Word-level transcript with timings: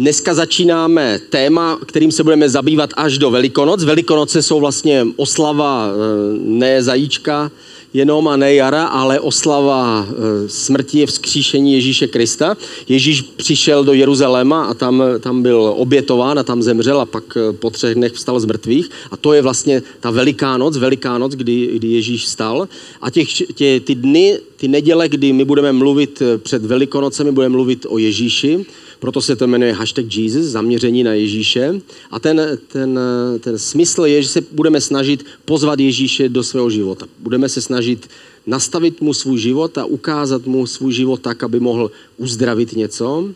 Dneska 0.00 0.34
začínáme 0.34 1.20
téma, 1.30 1.78
kterým 1.86 2.12
se 2.12 2.24
budeme 2.24 2.48
zabývat 2.48 2.90
až 2.96 3.18
do 3.18 3.30
Velikonoc. 3.30 3.84
Velikonoce 3.84 4.42
jsou 4.42 4.60
vlastně 4.60 5.06
oslava 5.16 5.88
eh, 5.88 6.38
ne 6.38 6.82
zajíčka, 6.82 7.50
jenom 7.94 8.28
a 8.28 8.36
ne 8.36 8.54
jara, 8.54 8.84
ale 8.84 9.20
oslava 9.20 10.08
eh, 10.08 10.48
smrti, 10.48 11.06
vzkříšení 11.06 11.74
Ježíše 11.74 12.06
Krista. 12.06 12.56
Ježíš 12.88 13.22
přišel 13.22 13.84
do 13.84 13.92
Jeruzaléma 13.92 14.64
a 14.64 14.74
tam, 14.74 15.02
tam 15.20 15.42
byl 15.42 15.74
obětován 15.76 16.38
a 16.38 16.42
tam 16.42 16.62
zemřel 16.62 17.00
a 17.00 17.06
pak 17.06 17.24
eh, 17.36 17.52
po 17.52 17.70
třech 17.70 17.94
dnech 17.94 18.12
vstal 18.12 18.40
z 18.40 18.44
mrtvých. 18.44 18.90
A 19.10 19.16
to 19.16 19.32
je 19.32 19.42
vlastně 19.42 19.82
ta 20.00 20.10
veliká 20.10 20.56
noc, 20.56 20.76
veliká 20.76 21.18
noc, 21.18 21.32
kdy, 21.32 21.70
kdy 21.72 21.88
Ježíš 21.88 22.24
vstal. 22.24 22.68
A 23.00 23.10
těch, 23.10 23.28
tě, 23.54 23.80
ty 23.80 23.94
dny, 23.94 24.38
ty 24.56 24.68
neděle, 24.68 25.08
kdy 25.08 25.32
my 25.32 25.44
budeme 25.44 25.72
mluvit 25.72 26.22
před 26.38 26.64
Velikonocemi, 26.64 27.32
budeme 27.32 27.52
mluvit 27.52 27.86
o 27.88 27.98
Ježíši, 27.98 28.66
proto 29.00 29.22
se 29.22 29.36
to 29.36 29.46
jmenuje 29.46 29.72
hashtag 29.72 30.16
Jesus, 30.16 30.46
zaměření 30.46 31.04
na 31.04 31.12
Ježíše. 31.12 31.80
A 32.10 32.20
ten, 32.20 32.58
ten, 32.68 33.00
ten 33.40 33.58
smysl 33.58 34.04
je, 34.06 34.22
že 34.22 34.28
se 34.28 34.40
budeme 34.52 34.80
snažit 34.80 35.26
pozvat 35.44 35.80
Ježíše 35.80 36.28
do 36.28 36.42
svého 36.42 36.70
života. 36.70 37.06
Budeme 37.18 37.48
se 37.48 37.60
snažit 37.60 38.08
nastavit 38.46 39.00
mu 39.00 39.14
svůj 39.14 39.38
život 39.38 39.78
a 39.78 39.84
ukázat 39.84 40.46
mu 40.46 40.66
svůj 40.66 40.92
život 40.92 41.20
tak, 41.20 41.42
aby 41.42 41.60
mohl 41.60 41.90
uzdravit 42.16 42.72
něco 42.72 43.30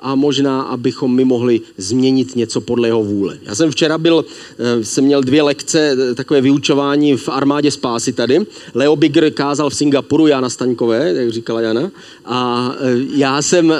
a 0.00 0.14
možná, 0.14 0.62
abychom 0.62 1.14
my 1.14 1.24
mohli 1.24 1.60
změnit 1.78 2.36
něco 2.36 2.60
podle 2.60 2.88
jeho 2.88 3.04
vůle. 3.04 3.38
Já 3.42 3.54
jsem 3.54 3.70
včera 3.70 3.98
byl, 3.98 4.24
eh, 4.58 4.84
jsem 4.84 5.04
měl 5.04 5.22
dvě 5.22 5.42
lekce, 5.42 5.96
eh, 6.10 6.14
takové 6.14 6.40
vyučování 6.40 7.16
v 7.16 7.28
armádě 7.28 7.70
spásy 7.70 8.12
tady. 8.12 8.46
Leo 8.74 8.96
Bigger 8.96 9.30
kázal 9.30 9.70
v 9.70 9.74
Singapuru, 9.74 10.26
Jana 10.26 10.50
Staňkové, 10.50 11.12
jak 11.12 11.30
říkala 11.32 11.60
Jana. 11.60 11.90
A 12.24 12.72
eh, 12.80 12.94
já 13.16 13.42
jsem, 13.42 13.74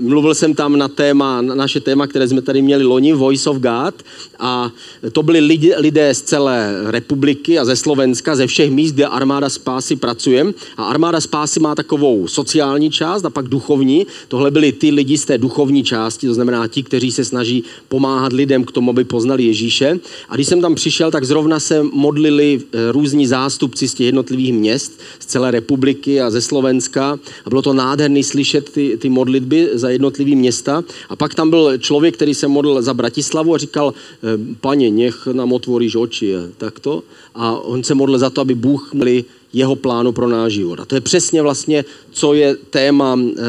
mluvil 0.00 0.34
jsem 0.34 0.54
tam 0.54 0.76
na 0.76 0.88
téma, 0.88 1.42
na 1.42 1.54
naše 1.54 1.80
téma, 1.80 2.06
které 2.06 2.28
jsme 2.28 2.42
tady 2.42 2.62
měli 2.62 2.84
loni, 2.84 3.12
Voice 3.12 3.50
of 3.50 3.56
God. 3.56 3.94
A 4.38 4.72
to 5.12 5.22
byli 5.22 5.40
lidi, 5.40 5.74
lidé 5.76 6.14
z 6.14 6.22
celé 6.22 6.82
republiky 6.86 7.58
a 7.58 7.64
ze 7.64 7.76
Slovenska, 7.76 8.36
ze 8.36 8.46
všech 8.46 8.70
míst, 8.70 8.92
kde 8.92 9.06
armáda 9.06 9.48
spásy 9.48 9.96
pracuje. 9.96 10.46
A 10.76 10.84
armáda 10.84 11.20
spásy 11.20 11.60
má 11.60 11.74
takovou 11.74 12.28
sociální 12.28 12.90
část 12.90 13.24
a 13.24 13.30
pak 13.30 13.48
duchovní. 13.48 14.06
Tohle 14.28 14.50
byli 14.50 14.72
ty 14.72 14.90
lidi 14.90 15.18
z 15.18 15.24
té 15.24 15.38
duchovní 15.38 15.57
duchovní 15.58 15.82
části, 15.82 16.26
to 16.26 16.34
znamená 16.34 16.68
ti, 16.68 16.82
kteří 16.82 17.12
se 17.12 17.24
snaží 17.24 17.64
pomáhat 17.88 18.32
lidem 18.32 18.64
k 18.64 18.72
tomu, 18.72 18.90
aby 18.90 19.04
poznali 19.04 19.42
Ježíše. 19.42 19.98
A 20.28 20.34
když 20.34 20.46
jsem 20.46 20.60
tam 20.60 20.74
přišel, 20.74 21.10
tak 21.10 21.24
zrovna 21.24 21.60
se 21.60 21.82
modlili 21.82 22.60
eh, 22.62 22.92
různí 22.92 23.26
zástupci 23.26 23.88
z 23.88 23.94
těch 23.94 24.06
jednotlivých 24.06 24.52
měst, 24.52 25.00
z 25.18 25.26
celé 25.26 25.50
republiky 25.50 26.20
a 26.20 26.30
ze 26.30 26.40
Slovenska. 26.40 27.18
A 27.44 27.48
bylo 27.50 27.62
to 27.62 27.72
nádherný 27.72 28.22
slyšet 28.22 28.70
ty, 28.70 28.96
ty 29.02 29.08
modlitby 29.08 29.70
za 29.74 29.90
jednotlivý 29.90 30.36
města. 30.36 30.84
A 31.08 31.16
pak 31.16 31.34
tam 31.34 31.50
byl 31.50 31.78
člověk, 31.78 32.14
který 32.14 32.34
se 32.34 32.46
modlil 32.48 32.82
za 32.82 32.94
Bratislavu 32.94 33.54
a 33.54 33.58
říkal, 33.58 33.90
eh, 33.90 34.54
paně, 34.60 34.90
nech 34.90 35.26
nám 35.26 35.52
otvoríš 35.52 35.96
oči. 35.96 36.54
Takto. 36.54 37.02
A 37.34 37.58
on 37.58 37.82
se 37.82 37.94
modlil 37.98 38.18
za 38.18 38.30
to, 38.30 38.40
aby 38.46 38.54
Bůh 38.54 38.94
měli 38.94 39.24
jeho 39.52 39.76
plánu 39.76 40.12
pro 40.12 40.28
náš 40.28 40.52
život. 40.52 40.80
A 40.80 40.84
to 40.84 40.94
je 40.94 41.00
přesně 41.00 41.42
vlastně, 41.42 41.84
co 42.10 42.34
je 42.34 42.56
téma 42.56 43.18
eh, 43.18 43.42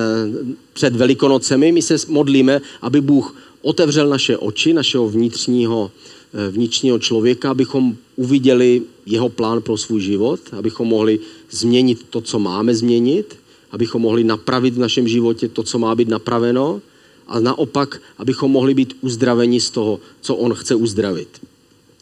před 0.73 0.95
Velikonocemi. 0.95 1.71
My 1.71 1.81
se 1.81 1.95
modlíme, 2.07 2.61
aby 2.81 3.01
Bůh 3.01 3.35
otevřel 3.61 4.09
naše 4.09 4.37
oči, 4.37 4.73
našeho 4.73 5.09
vnitřního, 5.09 5.91
eh, 6.33 6.51
vnitřního 6.51 6.99
člověka, 6.99 7.51
abychom 7.51 7.95
uviděli 8.15 8.81
jeho 9.05 9.29
plán 9.29 9.61
pro 9.61 9.77
svůj 9.77 10.01
život, 10.01 10.39
abychom 10.51 10.87
mohli 10.87 11.19
změnit 11.51 12.05
to, 12.09 12.21
co 12.21 12.39
máme 12.39 12.75
změnit, 12.75 13.35
abychom 13.71 14.01
mohli 14.01 14.23
napravit 14.23 14.73
v 14.73 14.79
našem 14.79 15.07
životě 15.07 15.47
to, 15.47 15.63
co 15.63 15.79
má 15.79 15.95
být 15.95 16.07
napraveno 16.07 16.81
a 17.27 17.39
naopak, 17.39 18.01
abychom 18.17 18.51
mohli 18.51 18.73
být 18.73 18.97
uzdraveni 19.01 19.61
z 19.61 19.69
toho, 19.69 19.99
co 20.21 20.35
on 20.35 20.53
chce 20.53 20.75
uzdravit. 20.75 21.48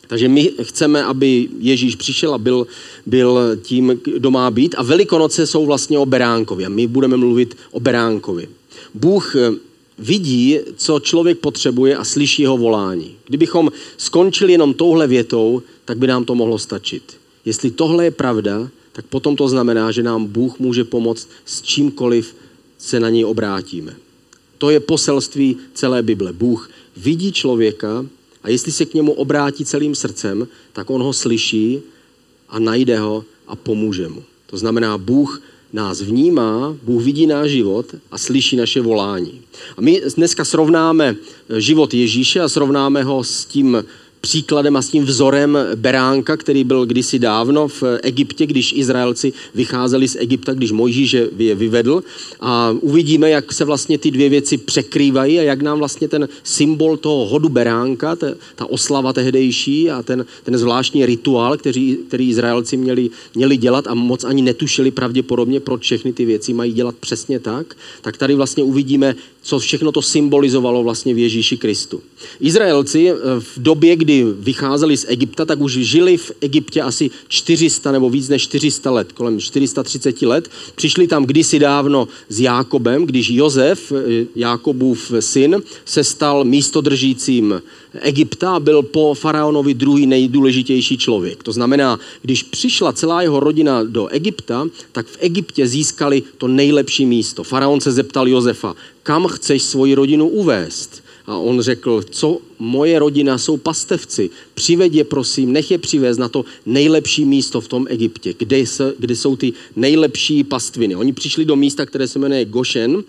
Takže 0.08 0.30
my 0.30 0.52
chceme, 0.61 1.03
aby 1.03 1.50
Ježíš 1.59 1.95
přišel 1.95 2.33
a 2.33 2.38
byl, 2.38 2.67
byl 3.05 3.58
tím, 3.61 4.00
kdo 4.03 4.31
má 4.31 4.51
být. 4.51 4.75
A 4.78 4.84
Velikonoce 4.84 5.47
jsou 5.47 5.66
vlastně 5.66 6.00
o 6.00 6.06
beránkovi. 6.06 6.66
A 6.66 6.69
my 6.69 6.88
budeme 6.88 7.18
mluvit 7.18 7.57
o 7.72 7.79
beránkovi. 7.79 8.50
Bůh 8.94 9.35
eh, 9.35 9.51
vidí, 10.00 10.59
co 10.75 11.00
člověk 11.00 11.38
potřebuje 11.38 11.97
a 11.97 12.03
slyší 12.03 12.41
jeho 12.41 12.57
volání. 12.57 13.16
Kdybychom 13.28 13.72
skončili 13.97 14.51
jenom 14.51 14.73
touhle 14.73 15.07
větou, 15.07 15.62
tak 15.85 15.97
by 15.97 16.07
nám 16.07 16.25
to 16.25 16.35
mohlo 16.35 16.59
stačit. 16.59 17.03
Jestli 17.46 17.72
tohle 17.72 18.03
je 18.03 18.12
pravda, 18.12 18.69
tak 18.91 19.06
potom 19.06 19.35
to 19.35 19.47
znamená, 19.47 19.91
že 19.91 20.03
nám 20.03 20.25
Bůh 20.25 20.59
může 20.59 20.84
pomoct 20.84 21.29
s 21.46 21.62
čímkoliv 21.62 22.35
se 22.78 23.00
na 23.00 23.09
něj 23.09 23.25
obrátíme. 23.25 23.96
To 24.57 24.69
je 24.69 24.79
poselství 24.79 25.57
celé 25.73 26.03
Bible. 26.03 26.34
Bůh 26.34 26.69
vidí 26.97 27.31
člověka 27.31 28.06
a 28.44 28.50
jestli 28.50 28.72
se 28.72 28.86
k 28.86 28.94
němu 28.94 29.14
obrátí 29.14 29.66
celým 29.66 29.96
srdcem, 29.96 30.48
tak 30.74 30.90
on 30.90 31.02
ho 31.02 31.14
slyší 31.14 31.81
a 32.50 32.59
najde 32.59 33.00
ho 33.00 33.24
a 33.48 33.56
pomůže 33.56 34.08
mu. 34.08 34.24
To 34.46 34.58
znamená, 34.58 34.98
Bůh 34.98 35.42
nás 35.74 36.02
vnímá, 36.02 36.78
Bůh 36.84 37.03
vidí 37.03 37.28
náš 37.28 37.52
život 37.52 37.96
a 38.12 38.18
slyší 38.18 38.56
naše 38.56 38.81
volání. 38.81 39.42
A 39.78 39.81
my 39.81 40.02
dneska 40.16 40.46
srovnáme 40.46 41.16
život 41.58 41.94
Ježíše 41.94 42.40
a 42.40 42.50
srovnáme 42.50 43.03
ho 43.03 43.24
s 43.24 43.46
tím 43.46 43.84
příkladem 44.28 44.76
a 44.76 44.82
s 44.82 44.90
tím 44.90 45.04
vzorem 45.06 45.58
beránka, 45.76 46.38
který 46.38 46.64
byl 46.64 46.86
kdysi 46.86 47.20
dávno 47.20 47.68
v 47.68 47.84
Egyptě, 48.04 48.46
když 48.46 48.74
Izraelci 48.76 49.34
vycházeli 49.56 50.08
z 50.08 50.16
Egypta, 50.20 50.54
když 50.54 50.72
Mojžíš 50.72 51.12
je 51.38 51.56
vyvedl. 51.56 52.04
A 52.40 52.76
uvidíme, 52.82 53.30
jak 53.30 53.54
se 53.54 53.66
vlastně 53.66 53.98
ty 53.98 54.12
dvě 54.12 54.30
věci 54.30 54.58
překrývají 54.58 55.40
a 55.40 55.42
jak 55.42 55.62
nám 55.62 55.80
vlastně 55.80 56.08
ten 56.08 56.28
symbol 56.44 56.98
toho 56.98 57.26
hodu 57.26 57.50
beránka, 57.50 58.16
ta, 58.16 58.28
ta 58.56 58.66
oslava 58.66 59.14
tehdejší 59.14 59.92
a 59.92 60.04
ten, 60.04 60.26
ten 60.44 60.58
zvláštní 60.58 61.06
rituál, 61.06 61.58
který, 61.58 61.98
který 62.08 62.30
Izraelci 62.30 62.78
měli, 62.78 63.09
měli 63.36 63.58
dělat 63.58 63.88
a 63.88 63.94
moc 63.94 64.24
ani 64.24 64.42
netušili 64.42 64.92
pravděpodobně, 64.92 65.59
proč 65.59 65.82
všechny 65.82 66.14
ty 66.14 66.26
věci 66.26 66.54
mají 66.54 66.74
dělat 66.74 66.96
přesně 67.00 67.40
tak, 67.40 67.76
tak 68.02 68.18
tady 68.18 68.36
vlastně 68.36 68.64
uvidíme, 68.64 69.16
co 69.47 69.59
všechno 69.59 69.91
to 69.91 70.02
symbolizovalo 70.02 70.84
vlastně 70.84 71.13
v 71.13 71.18
Ježíši 71.18 71.58
Kristu. 71.58 72.02
Izraelci 72.40 73.12
eh, 73.12 73.16
v 73.40 73.58
době, 73.58 73.96
kdy 73.96 74.25
vycházeli 74.40 74.97
z 74.97 75.06
Egypta, 75.08 75.46
tak 75.46 75.62
už 75.62 75.74
žili 75.74 76.18
v 76.18 76.31
Egyptě 76.41 76.81
asi 76.81 77.12
400 77.28 77.91
nebo 77.91 78.09
víc 78.09 78.30
než 78.30 78.44
400 78.44 78.91
let, 78.91 79.12
kolem 79.12 79.40
430 79.40 80.22
let. 80.22 80.50
Přišli 80.75 81.08
tam 81.08 81.25
kdysi 81.25 81.59
dávno 81.59 82.08
s 82.30 82.40
Jákobem, 82.40 83.06
když 83.06 83.30
Jozef, 83.30 83.91
eh, 83.91 84.25
Jákobův 84.35 85.12
syn, 85.19 85.62
se 85.85 86.03
stal 86.03 86.44
místodržícím 86.44 87.62
Egypta 88.02 88.59
byl 88.59 88.84
po 88.84 89.14
faraonovi 89.14 89.74
druhý 89.74 90.08
nejdůležitější 90.08 90.98
člověk. 90.98 91.44
To 91.44 91.52
znamená, 91.52 92.00
když 92.22 92.44
přišla 92.44 92.94
celá 92.94 93.22
jeho 93.22 93.40
rodina 93.40 93.84
do 93.84 94.08
Egypta, 94.08 94.68
tak 94.92 95.08
v 95.08 95.18
Egyptě 95.20 95.68
získali 95.68 96.24
to 96.38 96.47
nejlepší 96.47 97.06
místo. 97.06 97.44
Faraon 97.44 97.81
se 97.81 97.92
zeptal 97.92 98.28
Josefa, 98.28 98.76
kam 99.03 99.28
chceš 99.28 99.64
svoji 99.64 99.96
rodinu 99.96 100.28
uvést? 100.28 101.03
A 101.28 101.38
on 101.38 101.62
řekl, 101.62 102.03
co 102.09 102.38
moje 102.59 103.00
rodina 103.00 103.38
jsou 103.38 103.58
pastevci, 103.58 104.30
přived 104.53 104.94
je 104.94 105.03
prosím, 105.03 105.52
nech 105.52 105.72
je 105.72 105.78
přivést 105.78 106.18
na 106.18 106.30
to 106.30 106.46
nejlepší 106.66 107.26
místo 107.26 107.62
v 107.62 107.68
tom 107.68 107.86
Egyptě, 107.90 108.34
kde, 108.38 108.66
se, 108.66 108.94
kde 109.00 109.16
jsou 109.16 109.36
ty 109.36 109.53
nejlepší 109.76 110.44
pastviny. 110.44 110.96
Oni 110.96 111.14
přišli 111.14 111.46
do 111.46 111.56
místa, 111.56 111.86
které 111.86 112.08
se 112.08 112.20
jmenuje 112.20 112.46
Goshen, 112.46 113.03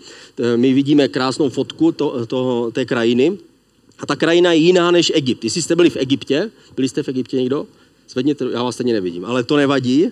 my 0.55 0.73
vidíme 0.73 1.07
krásnou 1.07 1.49
fotku 1.49 1.91
to, 1.91 2.25
to, 2.25 2.69
té 2.73 2.85
krajiny, 2.85 3.37
a 3.99 4.05
ta 4.05 4.15
krajina 4.15 4.53
je 4.53 4.59
jiná 4.59 4.91
než 4.91 5.11
Egypt. 5.15 5.43
Jestli 5.43 5.61
jste 5.61 5.75
byli 5.75 5.89
v 5.89 5.97
Egyptě, 5.97 6.51
byli 6.75 6.89
jste 6.89 7.03
v 7.03 7.07
Egyptě 7.07 7.37
někdo? 7.37 7.67
Zvedněte, 8.09 8.45
já 8.51 8.63
vás 8.63 8.75
stejně 8.75 8.93
nevidím, 8.93 9.25
ale 9.25 9.43
to 9.43 9.57
nevadí. 9.57 10.07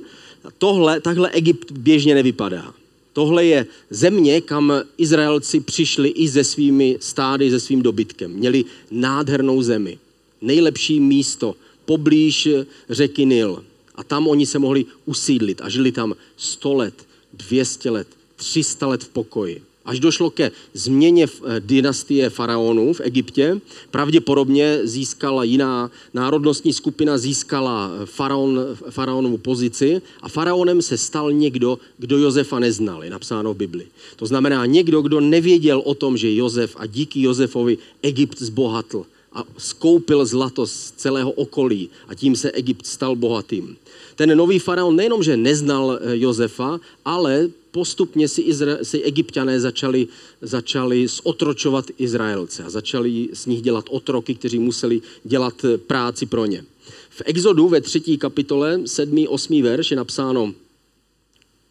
Tohle, 0.58 1.02
takhle 1.02 1.30
Egypt 1.30 1.72
běžně 1.72 2.16
nevypadá. 2.16 2.74
Tohle 3.14 3.46
je 3.46 3.68
země, 3.90 4.42
kam 4.42 4.74
Izraelci 4.98 5.60
přišli 5.60 6.10
i 6.10 6.28
se 6.28 6.44
svými 6.44 6.98
stády, 7.00 7.50
se 7.50 7.60
svým 7.60 7.82
dobytkem. 7.82 8.32
Měli 8.32 8.66
nádhernou 8.92 9.62
zemi. 9.62 9.98
Nejlepší 10.42 11.00
místo 11.00 11.56
poblíž 11.86 12.50
řeky 12.90 13.26
Nil. 13.26 13.64
A 13.96 14.04
tam 14.04 14.28
oni 14.28 14.46
se 14.46 14.60
mohli 14.60 14.86
usídlit 15.06 15.62
a 15.62 15.70
žili 15.70 15.92
tam 15.92 16.14
100 16.38 16.74
let, 16.74 17.08
200 17.34 17.90
let, 17.90 18.08
300 18.36 18.88
let 18.88 19.04
v 19.04 19.10
pokoji 19.10 19.62
až 19.88 20.00
došlo 20.00 20.30
ke 20.30 20.52
změně 20.74 21.26
eh, 21.26 21.60
dynastie 21.60 22.30
faraonů 22.30 22.94
v 22.94 23.02
Egyptě, 23.02 23.62
pravděpodobně 23.92 24.80
získala 24.84 25.44
jiná 25.44 25.92
národnostní 26.14 26.74
skupina, 26.74 27.18
získala 27.18 27.92
eh, 27.92 28.06
faraon, 28.06 28.60
faraonovu 28.90 29.38
pozici 29.38 30.02
a 30.22 30.30
faraonem 30.30 30.82
se 30.82 30.98
stal 30.98 31.32
někdo, 31.32 31.80
kdo 31.98 32.18
Josefa 32.18 32.60
neznal, 32.60 33.04
je 33.04 33.10
napsáno 33.10 33.54
v 33.54 33.58
Bibli. 33.58 33.86
To 34.16 34.26
znamená 34.26 34.66
někdo, 34.66 35.02
kdo 35.02 35.20
nevěděl 35.20 35.82
o 35.86 35.96
tom, 35.96 36.18
že 36.18 36.36
Josef 36.36 36.76
a 36.80 36.86
díky 36.86 37.22
Josefovi 37.22 37.78
Egypt 38.02 38.40
zbohatl 38.40 39.06
a 39.38 39.46
skoupil 39.58 40.26
zlato 40.26 40.68
z 40.68 40.92
celého 40.98 41.32
okolí 41.32 41.90
a 42.08 42.16
tím 42.16 42.36
se 42.36 42.52
Egypt 42.52 42.86
stal 42.86 43.16
bohatým. 43.16 43.78
Ten 44.16 44.38
nový 44.38 44.60
faraon 44.60 44.96
nejenom, 44.96 45.24
že 45.24 45.38
neznal 45.38 46.00
eh, 46.02 46.18
Josefa, 46.18 46.80
ale 47.06 47.50
postupně 47.72 48.28
si, 48.28 48.42
Izra- 48.42 48.82
si 48.82 49.02
egyptiané 49.06 49.60
začali, 49.60 50.08
začali 50.42 51.08
zotročovat 51.08 51.86
Izraelce 51.98 52.64
a 52.64 52.70
začali 52.70 53.30
z 53.34 53.46
nich 53.46 53.62
dělat 53.62 53.86
otroky, 53.90 54.36
kteří 54.36 54.60
museli 54.60 55.02
dělat 55.24 55.66
eh, 55.66 55.78
práci 55.78 56.26
pro 56.26 56.46
ně. 56.46 56.66
V 57.10 57.22
Exodu 57.26 57.68
ve 57.68 57.82
třetí 57.82 58.18
kapitole, 58.18 58.82
sedmý, 58.86 59.28
osmý 59.28 59.62
verš 59.62 59.92
je 59.92 59.98
napsáno, 59.98 60.54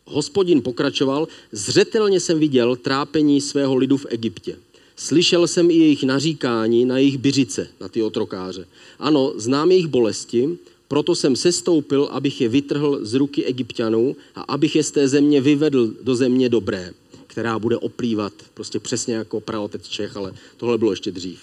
Hospodin 0.08 0.62
pokračoval, 0.62 1.28
zřetelně 1.52 2.20
jsem 2.20 2.38
viděl 2.38 2.76
trápení 2.76 3.40
svého 3.40 3.76
lidu 3.76 3.96
v 3.96 4.06
Egyptě. 4.08 4.56
Slyšel 4.96 5.46
jsem 5.46 5.70
i 5.70 5.74
jejich 5.74 6.02
naříkání 6.02 6.84
na 6.84 6.98
jejich 6.98 7.18
byřice, 7.18 7.68
na 7.80 7.88
ty 7.88 8.02
otrokáře. 8.02 8.66
Ano, 8.98 9.32
znám 9.36 9.70
jejich 9.70 9.86
bolesti, 9.86 10.58
proto 10.88 11.14
jsem 11.14 11.36
sestoupil, 11.36 12.08
abych 12.12 12.40
je 12.40 12.48
vytrhl 12.48 12.98
z 13.02 13.14
ruky 13.14 13.44
egyptianů 13.44 14.16
a 14.34 14.40
abych 14.40 14.76
je 14.76 14.82
z 14.82 14.90
té 14.90 15.08
země 15.08 15.40
vyvedl 15.40 15.92
do 16.02 16.14
země 16.14 16.48
dobré, 16.48 16.92
která 17.26 17.58
bude 17.58 17.76
oplývat 17.76 18.32
prostě 18.54 18.80
přesně 18.80 19.14
jako 19.14 19.40
praotec 19.40 19.88
Čech, 19.88 20.16
ale 20.16 20.34
tohle 20.56 20.78
bylo 20.78 20.92
ještě 20.92 21.10
dřív 21.10 21.40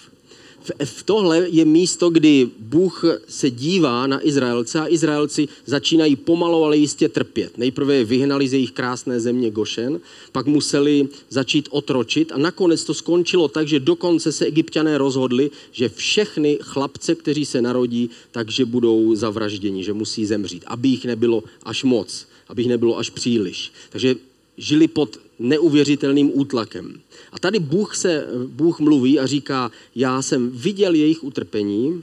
v 0.84 1.02
tohle 1.02 1.46
je 1.50 1.64
místo, 1.64 2.10
kdy 2.10 2.48
Bůh 2.58 3.04
se 3.28 3.50
dívá 3.50 4.06
na 4.06 4.26
Izraelce 4.26 4.80
a 4.80 4.88
Izraelci 4.88 5.48
začínají 5.66 6.16
pomalu, 6.16 6.64
ale 6.64 6.76
jistě 6.76 7.08
trpět. 7.08 7.58
Nejprve 7.58 7.94
je 7.94 8.04
vyhnali 8.04 8.48
z 8.48 8.52
jejich 8.52 8.72
krásné 8.72 9.20
země 9.20 9.50
Gošen, 9.50 10.00
pak 10.32 10.46
museli 10.46 11.08
začít 11.30 11.68
otročit 11.70 12.32
a 12.32 12.38
nakonec 12.38 12.84
to 12.84 12.94
skončilo 12.94 13.48
tak, 13.48 13.68
že 13.68 13.80
dokonce 13.80 14.32
se 14.32 14.46
egyptiané 14.46 14.98
rozhodli, 14.98 15.50
že 15.72 15.88
všechny 15.88 16.58
chlapce, 16.62 17.14
kteří 17.14 17.44
se 17.44 17.62
narodí, 17.62 18.10
takže 18.30 18.64
budou 18.64 19.14
zavražděni, 19.14 19.84
že 19.84 19.92
musí 19.92 20.26
zemřít, 20.26 20.64
aby 20.66 20.88
jich 20.88 21.04
nebylo 21.04 21.44
až 21.62 21.84
moc, 21.84 22.26
aby 22.48 22.62
jich 22.62 22.68
nebylo 22.68 22.98
až 22.98 23.10
příliš. 23.10 23.72
Takže 23.90 24.16
žili 24.56 24.88
pod 24.88 25.18
neuvěřitelným 25.38 26.30
útlakem. 26.34 27.00
A 27.32 27.38
tady 27.38 27.58
Bůh, 27.58 27.96
se, 27.96 28.26
Bůh 28.46 28.80
mluví 28.80 29.18
a 29.18 29.26
říká, 29.26 29.70
já 29.94 30.22
jsem 30.22 30.50
viděl 30.50 30.94
jejich 30.94 31.24
utrpení 31.24 32.02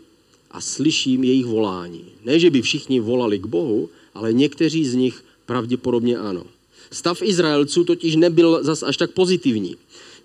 a 0.51 0.61
slyším 0.61 1.23
jejich 1.23 1.45
volání. 1.45 2.05
Ne, 2.25 2.39
že 2.39 2.49
by 2.49 2.61
všichni 2.61 2.99
volali 2.99 3.39
k 3.39 3.45
Bohu, 3.45 3.89
ale 4.13 4.33
někteří 4.33 4.85
z 4.85 4.95
nich 4.95 5.23
pravděpodobně 5.45 6.17
ano. 6.17 6.43
Stav 6.91 7.21
Izraelců 7.21 7.83
totiž 7.83 8.15
nebyl 8.15 8.63
zas 8.63 8.83
až 8.83 8.97
tak 8.97 9.11
pozitivní. 9.11 9.75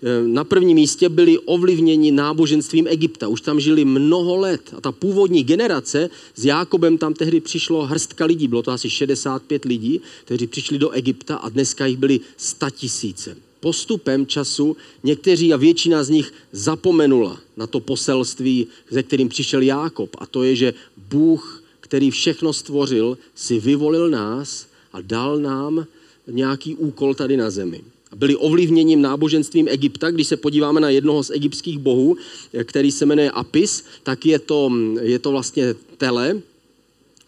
E, 0.03 0.27
na 0.27 0.43
prvním 0.43 0.75
místě 0.75 1.09
byli 1.09 1.39
ovlivněni 1.39 2.11
náboženstvím 2.11 2.87
Egypta. 2.87 3.27
Už 3.27 3.41
tam 3.41 3.59
žili 3.59 3.85
mnoho 3.85 4.35
let. 4.35 4.73
A 4.77 4.81
ta 4.81 4.91
původní 4.91 5.43
generace 5.43 6.09
s 6.35 6.45
Jákobem 6.45 6.97
tam 6.97 7.13
tehdy 7.13 7.39
přišlo 7.39 7.85
hrstka 7.85 8.25
lidí. 8.25 8.47
Bylo 8.47 8.61
to 8.61 8.71
asi 8.71 8.89
65 8.89 9.65
lidí, 9.65 10.01
kteří 10.25 10.47
přišli 10.47 10.77
do 10.77 10.89
Egypta 10.89 11.35
a 11.35 11.49
dneska 11.49 11.85
jich 11.85 11.97
byli 11.97 12.19
100 12.37 12.69
tisíce 12.69 13.47
postupem 13.59 14.25
času 14.25 14.77
někteří 15.03 15.53
a 15.53 15.57
většina 15.57 16.03
z 16.03 16.09
nich 16.09 16.33
zapomenula 16.51 17.39
na 17.57 17.67
to 17.67 17.79
poselství, 17.79 18.67
ze 18.89 19.03
kterým 19.03 19.29
přišel 19.29 19.61
Jákob. 19.61 20.09
A 20.17 20.25
to 20.25 20.43
je, 20.43 20.55
že 20.55 20.73
Bůh, 21.09 21.63
který 21.79 22.11
všechno 22.11 22.53
stvořil, 22.53 23.17
si 23.35 23.59
vyvolil 23.59 24.09
nás 24.09 24.67
a 24.93 25.01
dal 25.01 25.39
nám 25.39 25.85
nějaký 26.27 26.75
úkol 26.75 27.13
tady 27.13 27.37
na 27.37 27.49
zemi. 27.49 27.81
Byli 28.15 28.35
ovlivněním 28.35 29.01
náboženstvím 29.01 29.67
Egypta. 29.69 30.11
Když 30.11 30.27
se 30.27 30.37
podíváme 30.37 30.79
na 30.79 30.89
jednoho 30.89 31.23
z 31.23 31.29
egyptských 31.29 31.79
bohů, 31.79 32.17
který 32.63 32.91
se 32.91 33.05
jmenuje 33.05 33.31
Apis, 33.31 33.83
tak 34.03 34.25
je 34.25 34.39
to, 34.39 34.71
je 35.01 35.19
to 35.19 35.31
vlastně 35.31 35.75
tele 35.97 36.41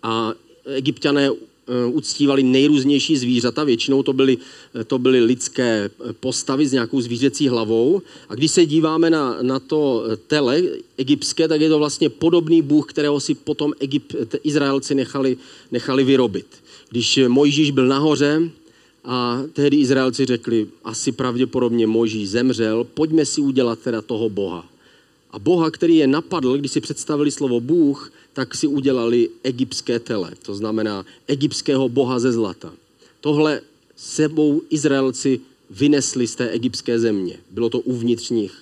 a 0.03 0.33
egyptiané 0.65 1.29
Eh, 1.69 1.85
uctívali 1.85 2.43
nejrůznější 2.43 3.17
zvířata, 3.17 3.63
většinou 3.63 4.03
to 4.03 4.13
byly, 4.13 4.37
to 4.87 4.99
byly 4.99 5.19
lidské 5.19 5.89
postavy 6.19 6.67
s 6.67 6.71
nějakou 6.71 7.01
zvířecí 7.01 7.47
hlavou. 7.47 8.01
A 8.29 8.35
když 8.35 8.51
se 8.51 8.65
díváme 8.65 9.09
na, 9.09 9.37
na 9.41 9.59
to 9.59 10.03
tele 10.27 10.61
egyptské, 10.97 11.47
tak 11.47 11.61
je 11.61 11.69
to 11.69 11.79
vlastně 11.79 12.09
podobný 12.09 12.61
bůh, 12.61 12.89
kterého 12.89 13.19
si 13.19 13.35
potom 13.35 13.73
Egypt, 13.79 14.15
Izraelci 14.43 14.95
nechali, 14.95 15.37
nechali 15.71 16.03
vyrobit. 16.03 16.47
Když 16.89 17.19
Mojžíš 17.27 17.71
byl 17.71 17.87
nahoře 17.87 18.41
a 19.05 19.43
tehdy 19.53 19.77
Izraelci 19.77 20.25
řekli, 20.25 20.67
asi 20.83 21.11
pravděpodobně 21.11 21.87
Mojžíš 21.87 22.29
zemřel, 22.29 22.83
pojďme 22.83 23.25
si 23.25 23.41
udělat 23.41 23.79
teda 23.79 24.01
toho 24.01 24.29
boha. 24.29 24.65
A 25.31 25.39
boha, 25.39 25.71
který 25.71 25.97
je 25.97 26.07
napadl, 26.07 26.57
když 26.57 26.71
si 26.71 26.81
představili 26.81 27.31
slovo 27.31 27.59
Bůh, 27.59 28.11
tak 28.33 28.55
si 28.55 28.67
udělali 28.67 29.29
egyptské 29.43 29.99
tele, 29.99 30.31
to 30.41 30.55
znamená 30.55 31.05
egyptského 31.27 31.89
boha 31.89 32.19
ze 32.19 32.31
zlata. 32.31 32.73
Tohle 33.21 33.61
sebou 33.95 34.61
Izraelci 34.69 35.39
vynesli 35.69 36.27
z 36.27 36.35
té 36.35 36.49
egyptské 36.49 36.99
země. 36.99 37.37
Bylo 37.51 37.69
to 37.69 37.79
uvnitř 37.79 38.29
nich. 38.29 38.53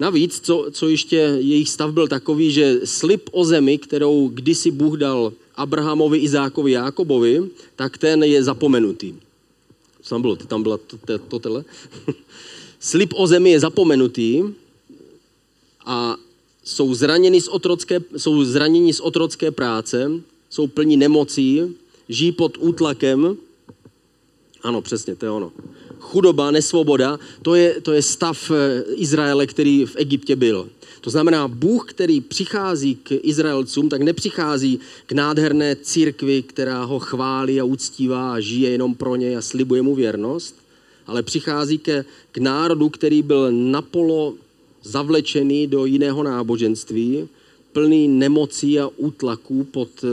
Navíc, 0.00 0.40
co, 0.40 0.66
co 0.70 0.88
ještě 0.88 1.16
jejich 1.40 1.68
stav 1.68 1.92
byl 1.92 2.08
takový, 2.08 2.52
že 2.52 2.80
slib 2.84 3.30
o 3.32 3.44
zemi, 3.44 3.78
kterou 3.78 4.28
kdysi 4.28 4.70
Bůh 4.70 4.96
dal 4.96 5.32
Abrahamovi, 5.56 6.18
Izákovi, 6.18 6.72
Jákobovi, 6.72 7.40
tak 7.76 7.98
ten 7.98 8.22
je 8.22 8.42
zapomenutý. 8.42 9.14
Tam 10.08 10.22
bylo? 10.22 10.36
Ty 10.36 10.46
tam 10.46 10.62
byla 10.62 10.78
to, 10.78 10.98
to, 11.06 11.18
to 11.18 11.38
tele? 11.38 11.64
slib 12.80 13.12
o 13.16 13.26
zemi 13.26 13.50
je 13.50 13.60
zapomenutý 13.60 14.42
a 15.86 16.16
jsou 16.64 16.94
zraněni 16.94 17.40
z 17.40 17.48
otrocké, 17.48 18.00
jsou 18.16 18.44
zraněni 18.44 18.92
z 18.92 19.00
otrocké 19.00 19.50
práce, 19.50 20.10
jsou 20.50 20.66
plní 20.66 20.96
nemocí, 20.96 21.76
žijí 22.08 22.32
pod 22.32 22.58
útlakem. 22.60 23.36
Ano, 24.62 24.82
přesně, 24.82 25.16
to 25.16 25.26
je 25.26 25.30
ono. 25.30 25.52
Chudoba, 25.98 26.50
nesvoboda, 26.50 27.18
to 27.42 27.54
je, 27.54 27.80
to 27.80 27.92
je 27.92 28.02
stav 28.02 28.50
eh, 28.50 28.84
Izraele, 28.94 29.46
který 29.46 29.86
v 29.86 29.96
Egyptě 29.96 30.36
byl. 30.36 30.68
To 31.02 31.10
znamená, 31.10 31.48
Bůh, 31.48 31.84
který 31.90 32.20
přichází 32.20 32.94
k 32.94 33.10
Izraelcům, 33.22 33.88
tak 33.88 34.02
nepřichází 34.02 34.80
k 35.06 35.12
nádherné 35.12 35.76
církvi, 35.76 36.42
která 36.42 36.84
ho 36.84 36.98
chválí 36.98 37.60
a 37.60 37.64
uctívá 37.64 38.34
a 38.34 38.40
žije 38.40 38.70
jenom 38.70 38.94
pro 38.94 39.16
něj 39.16 39.36
a 39.36 39.42
slibuje 39.42 39.82
mu 39.82 39.94
věrnost, 39.94 40.56
ale 41.06 41.22
přichází 41.22 41.78
ke, 41.78 42.04
k 42.32 42.38
národu, 42.38 42.88
který 42.88 43.22
byl 43.22 43.52
napolo 43.52 44.34
zavlečený 44.82 45.66
do 45.66 45.84
jiného 45.84 46.22
náboženství, 46.22 47.28
plný 47.72 48.08
nemocí 48.08 48.80
a 48.80 48.88
útlaků 48.96 49.64
pod, 49.64 50.04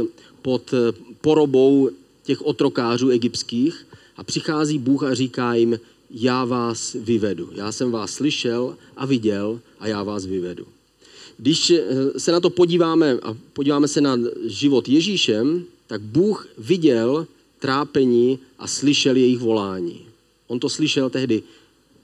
pod 0.41 0.73
porobou 1.21 1.89
těch 2.23 2.41
otrokářů 2.41 3.09
egyptských 3.09 3.87
a 4.17 4.23
přichází 4.23 4.79
Bůh 4.79 5.03
a 5.03 5.13
říká 5.13 5.53
jim, 5.53 5.79
já 6.11 6.45
vás 6.45 6.93
vyvedu. 6.93 7.49
Já 7.55 7.71
jsem 7.71 7.91
vás 7.91 8.11
slyšel 8.11 8.75
a 8.97 9.05
viděl 9.05 9.59
a 9.79 9.87
já 9.87 10.03
vás 10.03 10.25
vyvedu. 10.25 10.65
Když 11.39 11.73
se 12.17 12.31
na 12.31 12.39
to 12.39 12.49
podíváme 12.49 13.19
a 13.23 13.37
podíváme 13.53 13.87
se 13.87 14.01
na 14.01 14.17
život 14.43 14.89
Ježíšem, 14.89 15.63
tak 15.87 16.01
Bůh 16.01 16.47
viděl 16.57 17.27
trápení 17.59 18.39
a 18.59 18.67
slyšel 18.67 19.15
jejich 19.15 19.39
volání. 19.39 20.05
On 20.47 20.59
to 20.59 20.69
slyšel 20.69 21.09
tehdy 21.09 21.43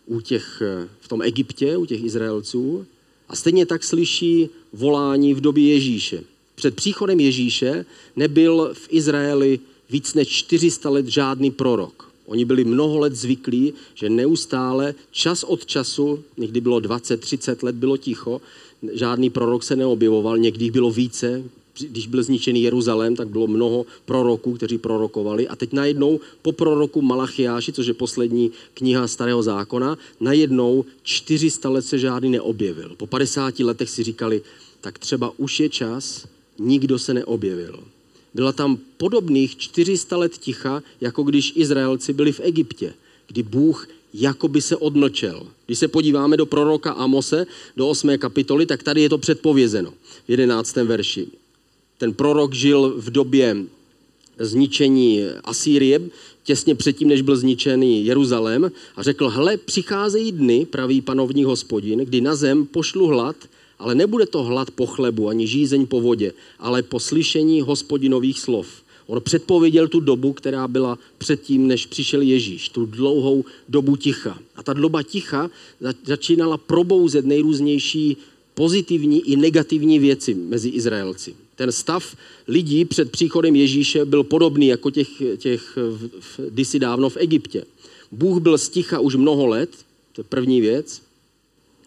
u 0.05 0.21
těch, 0.21 0.61
eh, 0.61 0.87
v 0.99 1.07
tom 1.07 1.21
Egyptě, 1.21 1.77
u 1.77 1.85
těch 1.85 2.03
Izraelců 2.03 2.85
a 3.29 3.35
stejně 3.35 3.65
tak 3.65 3.83
slyší 3.83 4.49
volání 4.73 5.33
v 5.33 5.41
době 5.41 5.73
Ježíše. 5.73 6.23
Před 6.55 6.75
příchodem 6.75 7.19
Ježíše 7.19 7.85
nebyl 8.15 8.69
v 8.73 8.87
Izraeli 8.89 9.59
víc 9.89 10.13
než 10.13 10.27
400 10.27 10.89
let 10.89 11.07
žádný 11.07 11.51
prorok. 11.51 12.11
Oni 12.25 12.45
byli 12.45 12.63
mnoho 12.63 12.99
let 12.99 13.15
zvyklí, 13.15 13.73
že 13.95 14.09
neustále, 14.09 14.95
čas 15.11 15.43
od 15.43 15.65
času, 15.65 16.23
někdy 16.37 16.61
bylo 16.61 16.79
20-30 16.79 17.63
let, 17.63 17.75
bylo 17.75 17.97
ticho, 17.97 18.41
žádný 18.93 19.29
prorok 19.29 19.63
se 19.63 19.75
neobjevoval, 19.75 20.37
někdy 20.37 20.71
bylo 20.71 20.91
více, 20.91 21.43
když 21.79 22.07
byl 22.07 22.23
zničený 22.23 22.63
Jeruzalém, 22.63 23.15
tak 23.15 23.27
bylo 23.27 23.47
mnoho 23.47 23.85
proroků, 24.05 24.53
kteří 24.53 24.77
prorokovali. 24.77 25.47
A 25.47 25.55
teď 25.55 25.73
najednou 25.73 26.19
po 26.41 26.51
proroku 26.51 27.01
Malachiáši, 27.01 27.73
což 27.73 27.87
je 27.87 27.93
poslední 27.93 28.51
kniha 28.73 29.07
Starého 29.07 29.43
zákona, 29.43 29.97
najednou 30.19 30.85
400 31.03 31.69
let 31.69 31.85
se 31.85 31.99
žádný 31.99 32.29
neobjevil. 32.29 32.95
Po 32.97 33.07
50 33.07 33.59
letech 33.59 33.89
si 33.89 34.03
říkali, 34.03 34.41
tak 34.81 34.99
třeba 34.99 35.33
už 35.37 35.59
je 35.59 35.69
čas, 35.69 36.27
nikdo 36.59 36.99
se 36.99 37.13
neobjevil. 37.13 37.79
Byla 38.33 38.51
tam 38.51 38.77
podobných 38.97 39.57
400 39.57 40.17
let 40.17 40.37
ticha, 40.37 40.83
jako 41.01 41.23
když 41.23 41.53
Izraelci 41.55 42.13
byli 42.13 42.31
v 42.31 42.39
Egyptě, 42.43 42.93
kdy 43.27 43.43
Bůh 43.43 43.87
jako 44.19 44.47
by 44.47 44.61
se 44.61 44.75
odmlčel. 44.75 45.47
Když 45.65 45.79
se 45.79 45.87
podíváme 45.87 46.37
do 46.37 46.45
proroka 46.45 46.91
Amose, 46.91 47.45
do 47.77 47.87
8. 47.87 48.17
kapitoly, 48.17 48.65
tak 48.65 48.83
tady 48.83 49.01
je 49.01 49.09
to 49.09 49.17
předpovězeno 49.17 49.93
v 50.25 50.29
11. 50.29 50.75
verši 50.75 51.27
ten 51.97 52.13
prorok 52.13 52.53
žil 52.53 52.93
v 52.97 53.11
době 53.11 53.57
zničení 54.39 55.21
Asýrie, 55.43 56.01
těsně 56.43 56.75
předtím, 56.75 57.07
než 57.07 57.21
byl 57.21 57.35
zničený 57.35 58.05
Jeruzalém 58.05 58.71
a 58.95 59.03
řekl, 59.03 59.29
hle, 59.29 59.57
přicházejí 59.57 60.31
dny, 60.31 60.65
pravý 60.65 61.01
panovní 61.01 61.43
hospodin, 61.43 61.99
kdy 61.99 62.21
na 62.21 62.35
zem 62.35 62.65
pošlu 62.65 63.07
hlad 63.07 63.35
Ale 63.79 63.95
nebude 63.95 64.25
to 64.25 64.43
hlad 64.43 64.71
po 64.71 64.87
chlebu, 64.87 65.27
ani 65.27 65.47
žízeň 65.47 65.83
po 65.91 65.99
vodě, 66.01 66.31
ale 66.59 66.79
po 66.79 66.95
slyšení 66.99 67.59
hospodinových 67.59 68.39
slov. 68.39 68.67
On 69.07 69.21
předpověděl 69.21 69.87
tu 69.87 69.99
dobu, 69.99 70.33
která 70.33 70.67
byla 70.67 70.99
předtím, 71.17 71.67
než 71.67 71.85
přišel 71.85 72.21
Ježíš, 72.21 72.69
tu 72.69 72.85
dlouhou 72.85 73.45
dobu 73.69 73.95
ticha. 73.95 74.39
A 74.55 74.63
ta 74.63 74.73
doba 74.73 75.03
ticha 75.03 75.49
začínala 76.05 76.57
probouzet 76.57 77.25
nejrůznější 77.25 78.17
pozitivní 78.53 79.29
i 79.29 79.35
negativní 79.35 79.99
věci 79.99 80.33
mezi 80.33 80.69
Izraelci. 80.69 81.35
Ten 81.55 81.71
stav 81.71 82.15
lidí 82.47 82.85
před 82.85 83.11
příchodem 83.11 83.55
Ježíše 83.55 84.05
byl 84.05 84.23
podobný 84.23 84.67
jako 84.67 84.91
těch, 84.91 85.07
těch 85.37 85.77
v, 85.77 86.09
v, 86.19 86.39
kdysi 86.49 86.79
dávno 86.79 87.09
v 87.09 87.17
Egyptě. 87.17 87.65
Bůh 88.11 88.41
byl 88.41 88.57
sticha 88.57 88.99
už 88.99 89.15
mnoho 89.15 89.47
let, 89.47 89.69
to 90.13 90.21
je 90.21 90.25
první 90.29 90.61
věc. 90.61 91.01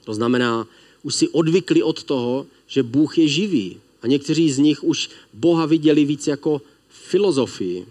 To 0.04 0.14
znamená, 0.14 0.66
už 1.02 1.14
si 1.14 1.28
odvykli 1.28 1.82
od 1.82 2.02
toho, 2.02 2.46
že 2.66 2.82
Bůh 2.82 3.18
je 3.18 3.28
živý. 3.28 3.76
A 4.02 4.06
někteří 4.06 4.50
z 4.50 4.58
nich 4.58 4.84
už 4.84 5.10
Boha 5.34 5.66
viděli 5.66 6.04
víc 6.04 6.26
jako 6.26 6.62
filozofii. 7.08 7.86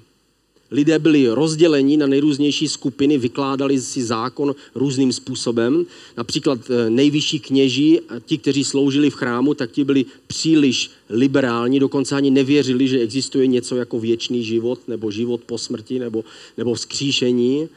Lidé 0.71 0.99
byli 0.99 1.27
rozděleni 1.27 1.97
na 1.97 2.07
nejrůznější 2.07 2.67
skupiny, 2.67 3.17
vykládali 3.17 3.81
si 3.81 4.03
zákon 4.03 4.55
různým 4.75 5.13
způsobem. 5.13 5.85
Například 6.17 6.59
eh, 6.69 6.89
nejvyšší 6.89 7.39
kněží, 7.39 7.99
ti, 8.25 8.37
kteří 8.37 8.63
sloužili 8.63 9.09
v 9.09 9.15
chrámu, 9.15 9.53
tak 9.53 9.71
ti 9.71 9.83
byli 9.83 10.05
příliš 10.27 10.91
liberální, 11.09 11.79
dokonce 11.79 12.15
ani 12.15 12.31
nevěřili, 12.31 12.87
že 12.87 12.99
existuje 12.99 13.47
něco 13.47 13.75
jako 13.75 13.99
věčný 13.99 14.43
život, 14.43 14.79
nebo 14.87 15.11
život 15.11 15.41
po 15.45 15.57
smrti, 15.57 15.99
nebo, 15.99 16.23
nebo 16.57 16.73
vzkříšení. 16.73 17.69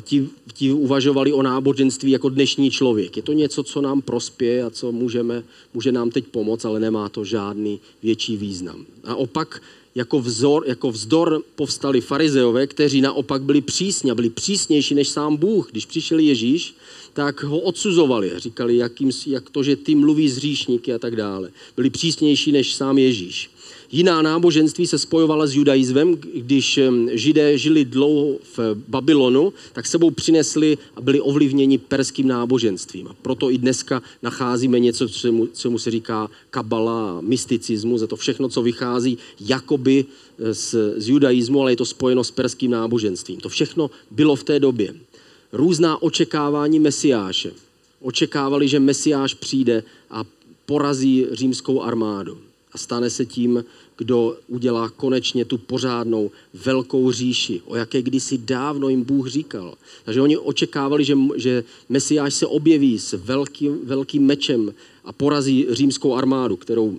Ti, 0.00 0.28
ti 0.52 0.72
uvažovali 0.72 1.32
o 1.32 1.42
náboženství 1.42 2.10
jako 2.10 2.28
dnešní 2.28 2.70
člověk. 2.70 3.16
Je 3.16 3.22
to 3.22 3.32
něco, 3.32 3.62
co 3.62 3.80
nám 3.80 4.02
prospěje 4.02 4.64
a 4.64 4.70
co 4.70 4.92
můžeme, 4.92 5.44
může 5.74 5.92
nám 5.92 6.10
teď 6.10 6.24
pomoct, 6.32 6.64
ale 6.64 6.80
nemá 6.80 7.08
to 7.08 7.24
žádný 7.24 7.80
větší 8.02 8.36
význam. 8.36 8.86
A 9.04 9.14
opak 9.14 9.62
jako, 9.94 10.20
vzor, 10.20 10.64
jako 10.66 10.90
vzdor 10.90 11.42
povstali 11.54 12.00
farizeové, 12.00 12.66
kteří 12.66 13.00
naopak 13.00 13.42
byli 13.42 13.60
přísní 13.60 14.10
a 14.10 14.14
byli 14.14 14.30
přísnější 14.30 14.94
než 14.94 15.08
sám 15.08 15.36
Bůh. 15.36 15.70
Když 15.70 15.86
přišel 15.86 16.18
Ježíš, 16.18 16.74
tak 17.12 17.42
ho 17.42 17.58
odsuzovali. 17.58 18.32
Říkali, 18.36 18.76
jak, 18.76 19.00
jim, 19.00 19.10
jak 19.26 19.50
to, 19.50 19.62
že 19.62 19.76
ty 19.76 19.94
mluví 19.94 20.28
z 20.28 20.36
hříšníky 20.36 20.94
a 20.94 20.98
tak 20.98 21.16
dále. 21.16 21.50
Byli 21.76 21.90
přísnější 21.90 22.52
než 22.52 22.74
sám 22.74 22.98
Ježíš. 22.98 23.50
Jiná 23.94 24.22
náboženství 24.22 24.86
se 24.86 24.98
spojovala 24.98 25.46
s 25.46 25.54
judaismem, 25.54 26.16
když 26.34 26.80
židé 27.12 27.58
žili 27.58 27.84
dlouho 27.84 28.38
v 28.56 28.58
Babylonu, 28.88 29.52
tak 29.72 29.86
sebou 29.86 30.10
přinesli 30.10 30.78
a 30.96 31.00
byli 31.00 31.20
ovlivněni 31.20 31.78
perským 31.78 32.28
náboženstvím. 32.28 33.08
A 33.08 33.14
proto 33.22 33.50
i 33.50 33.58
dneska 33.58 34.02
nacházíme 34.22 34.78
něco, 34.78 35.08
co 35.52 35.78
se 35.78 35.90
říká 35.90 36.30
kabala, 36.50 37.20
mysticismus, 37.20 38.02
a 38.02 38.06
to 38.06 38.16
všechno, 38.16 38.48
co 38.48 38.62
vychází 38.62 39.18
jakoby 39.40 40.04
z, 40.52 40.74
z 40.96 41.08
judaismu, 41.08 41.60
ale 41.60 41.72
je 41.72 41.76
to 41.76 41.84
spojeno 41.84 42.24
s 42.24 42.30
perským 42.30 42.70
náboženstvím. 42.70 43.40
To 43.40 43.48
všechno 43.48 43.90
bylo 44.10 44.36
v 44.36 44.44
té 44.44 44.60
době. 44.60 44.94
Různá 45.52 46.02
očekávání 46.02 46.80
Mesiáše. 46.80 47.52
Očekávali, 48.00 48.68
že 48.68 48.80
Mesiáš 48.80 49.34
přijde 49.34 49.82
a 50.10 50.24
porazí 50.66 51.26
římskou 51.32 51.82
armádu 51.82 52.38
a 52.72 52.78
stane 52.78 53.10
se 53.10 53.26
tím, 53.26 53.64
kdo 53.98 54.36
udělá 54.48 54.88
konečně 54.88 55.44
tu 55.44 55.58
pořádnou 55.58 56.30
velkou 56.54 57.12
říši, 57.12 57.62
o 57.64 57.76
jaké 57.76 58.02
kdysi 58.02 58.38
dávno 58.38 58.88
jim 58.88 59.04
Bůh 59.04 59.28
říkal. 59.28 59.74
Takže 60.04 60.20
oni 60.20 60.36
očekávali, 60.36 61.04
že, 61.04 61.16
že 61.36 61.64
Mesiáš 61.88 62.34
se 62.34 62.46
objeví 62.46 62.98
s 62.98 63.12
velkým, 63.12 63.86
velkým 63.86 64.26
mečem 64.26 64.74
a 65.04 65.12
porazí 65.12 65.66
římskou 65.70 66.14
armádu, 66.14 66.56
kterou, 66.56 66.98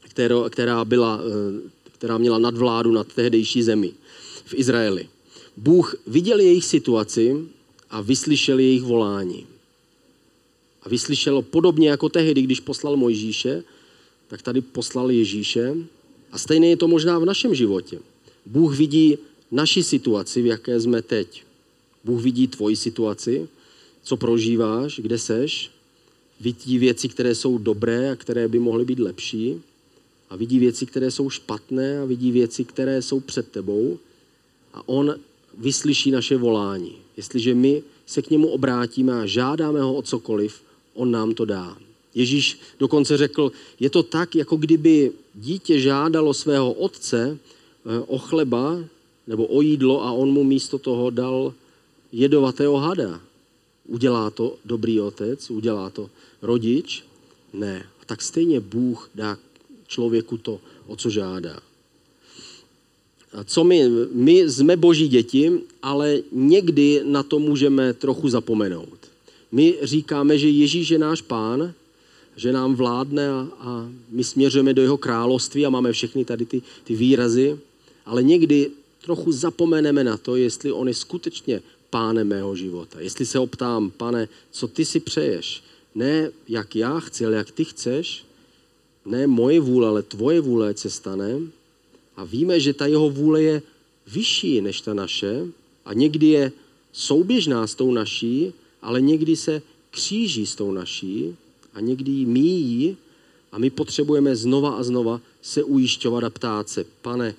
kterou, 0.00 0.48
která, 0.48 0.84
byla, 0.84 1.20
eh, 1.20 1.70
která 1.92 2.18
měla 2.18 2.38
nadvládu 2.38 2.92
nad 2.92 3.06
tehdejší 3.06 3.62
zemi 3.62 3.92
v 4.44 4.54
Izraeli. 4.54 5.08
Bůh 5.56 5.94
viděl 6.06 6.40
jejich 6.40 6.64
situaci 6.64 7.36
a 7.90 8.00
vyslyšel 8.00 8.58
jejich 8.58 8.82
volání. 8.82 9.46
A 10.82 10.88
vyslyšel 10.88 11.42
podobně 11.42 11.88
jako 11.90 12.08
tehdy, 12.08 12.42
když 12.42 12.60
poslal 12.60 12.96
Mojžíše, 12.96 13.64
tak 14.28 14.42
tady 14.42 14.60
poslal 14.60 15.10
Ježíše. 15.10 15.74
A 16.32 16.38
stejně 16.38 16.68
je 16.68 16.76
to 16.76 16.88
možná 16.88 17.18
v 17.18 17.24
našem 17.24 17.54
životě. 17.54 17.98
Bůh 18.46 18.76
vidí 18.76 19.18
naši 19.50 19.82
situaci, 19.82 20.42
v 20.42 20.46
jaké 20.46 20.80
jsme 20.80 21.02
teď. 21.02 21.44
Bůh 22.04 22.22
vidí 22.22 22.48
tvoji 22.48 22.76
situaci, 22.76 23.48
co 24.02 24.16
prožíváš, 24.16 25.00
kde 25.00 25.18
seš. 25.18 25.70
Vidí 26.40 26.78
věci, 26.78 27.08
které 27.08 27.34
jsou 27.34 27.58
dobré 27.58 28.10
a 28.10 28.16
které 28.16 28.48
by 28.48 28.58
mohly 28.58 28.84
být 28.84 28.98
lepší. 28.98 29.62
A 30.30 30.36
vidí 30.36 30.58
věci, 30.58 30.86
které 30.86 31.10
jsou 31.10 31.30
špatné 31.30 32.00
a 32.00 32.04
vidí 32.04 32.32
věci, 32.32 32.64
které 32.64 33.02
jsou 33.02 33.20
před 33.20 33.48
tebou. 33.48 33.98
A 34.74 34.88
on 34.88 35.14
vyslyší 35.58 36.10
naše 36.10 36.36
volání. 36.36 36.96
Jestliže 37.16 37.54
my 37.54 37.82
se 38.06 38.22
k 38.22 38.30
němu 38.30 38.48
obrátíme 38.48 39.20
a 39.20 39.26
žádáme 39.26 39.80
ho 39.80 39.94
o 39.94 40.02
cokoliv, 40.02 40.62
on 40.94 41.10
nám 41.10 41.34
to 41.34 41.44
dá. 41.44 41.78
Ježíš 42.14 42.58
dokonce 42.78 43.16
řekl, 43.16 43.52
je 43.80 43.90
to 43.90 44.02
tak, 44.02 44.34
jako 44.34 44.56
kdyby 44.56 45.12
dítě 45.40 45.80
žádalo 45.80 46.34
svého 46.34 46.72
otce 46.72 47.38
eh, 47.38 47.98
o 48.06 48.18
chleba 48.18 48.84
nebo 49.26 49.46
o 49.46 49.62
jídlo 49.62 50.04
a 50.04 50.12
on 50.12 50.28
mu 50.32 50.44
místo 50.44 50.78
toho 50.78 51.10
dal 51.10 51.54
jedovatého 52.12 52.76
hada. 52.76 53.20
Udělá 53.88 54.30
to 54.30 54.56
dobrý 54.64 55.00
otec, 55.00 55.50
udělá 55.50 55.90
to 55.90 56.10
rodič? 56.42 57.04
Ne. 57.52 57.86
A 58.02 58.04
tak 58.04 58.22
stejně 58.22 58.60
Bůh 58.60 59.10
dá 59.14 59.38
člověku 59.86 60.36
to, 60.36 60.60
o 60.86 60.96
co 60.96 61.10
žádá. 61.10 61.60
A 63.32 63.44
co 63.44 63.64
my? 63.64 63.88
My 64.12 64.50
jsme 64.50 64.76
boží 64.76 65.08
děti, 65.08 65.52
ale 65.82 66.18
někdy 66.32 67.02
na 67.04 67.22
to 67.22 67.38
můžeme 67.38 67.94
trochu 67.94 68.28
zapomenout. 68.28 68.98
My 69.52 69.78
říkáme, 69.82 70.38
že 70.38 70.48
Ježíš 70.48 70.90
je 70.90 70.98
náš 70.98 71.22
pán, 71.22 71.74
že 72.40 72.52
nám 72.52 72.74
vládne 72.74 73.28
a, 73.28 73.48
a 73.58 73.88
my 74.08 74.24
směřujeme 74.24 74.72
do 74.74 74.82
jeho 74.82 74.96
království 74.96 75.66
a 75.66 75.70
máme 75.70 75.92
všechny 75.92 76.24
tady 76.24 76.44
ty, 76.46 76.62
ty 76.84 76.96
výrazy, 76.96 77.58
ale 78.06 78.22
někdy 78.22 78.70
trochu 79.04 79.32
zapomeneme 79.32 80.04
na 80.04 80.16
to, 80.16 80.36
jestli 80.36 80.72
on 80.72 80.88
je 80.88 80.94
skutečně 80.94 81.62
pánem 81.90 82.28
mého 82.28 82.56
života. 82.56 83.00
Jestli 83.00 83.26
se 83.26 83.38
optám, 83.38 83.90
pane, 83.90 84.28
co 84.50 84.68
ty 84.68 84.84
si 84.84 85.00
přeješ? 85.00 85.62
Ne 85.94 86.30
jak 86.48 86.76
já 86.76 87.00
chci, 87.00 87.26
ale 87.26 87.36
jak 87.36 87.50
ty 87.50 87.64
chceš. 87.64 88.24
Ne 89.04 89.26
moje 89.26 89.60
vůle, 89.60 89.88
ale 89.88 90.02
tvoje 90.02 90.40
vůle 90.40 90.76
se 90.76 90.90
stane. 90.90 91.40
A 92.16 92.24
víme, 92.24 92.60
že 92.60 92.72
ta 92.72 92.86
jeho 92.86 93.10
vůle 93.10 93.42
je 93.42 93.62
vyšší 94.06 94.60
než 94.60 94.80
ta 94.80 94.94
naše 94.94 95.46
a 95.84 95.92
někdy 95.92 96.26
je 96.26 96.52
souběžná 96.92 97.66
s 97.66 97.74
tou 97.74 97.92
naší, 97.92 98.52
ale 98.82 99.00
někdy 99.00 99.36
se 99.36 99.62
kříží 99.90 100.46
s 100.46 100.54
tou 100.54 100.72
naší 100.72 101.36
a 101.74 101.80
někdy 101.80 102.10
ji 102.10 102.26
míjí 102.26 102.96
a 103.52 103.58
my 103.58 103.70
potřebujeme 103.70 104.36
znova 104.36 104.70
a 104.70 104.82
znova 104.82 105.20
se 105.42 105.62
ujišťovat 105.62 106.24
a 106.24 106.30
ptát 106.30 106.68
se, 106.68 106.84
pane, 107.02 107.34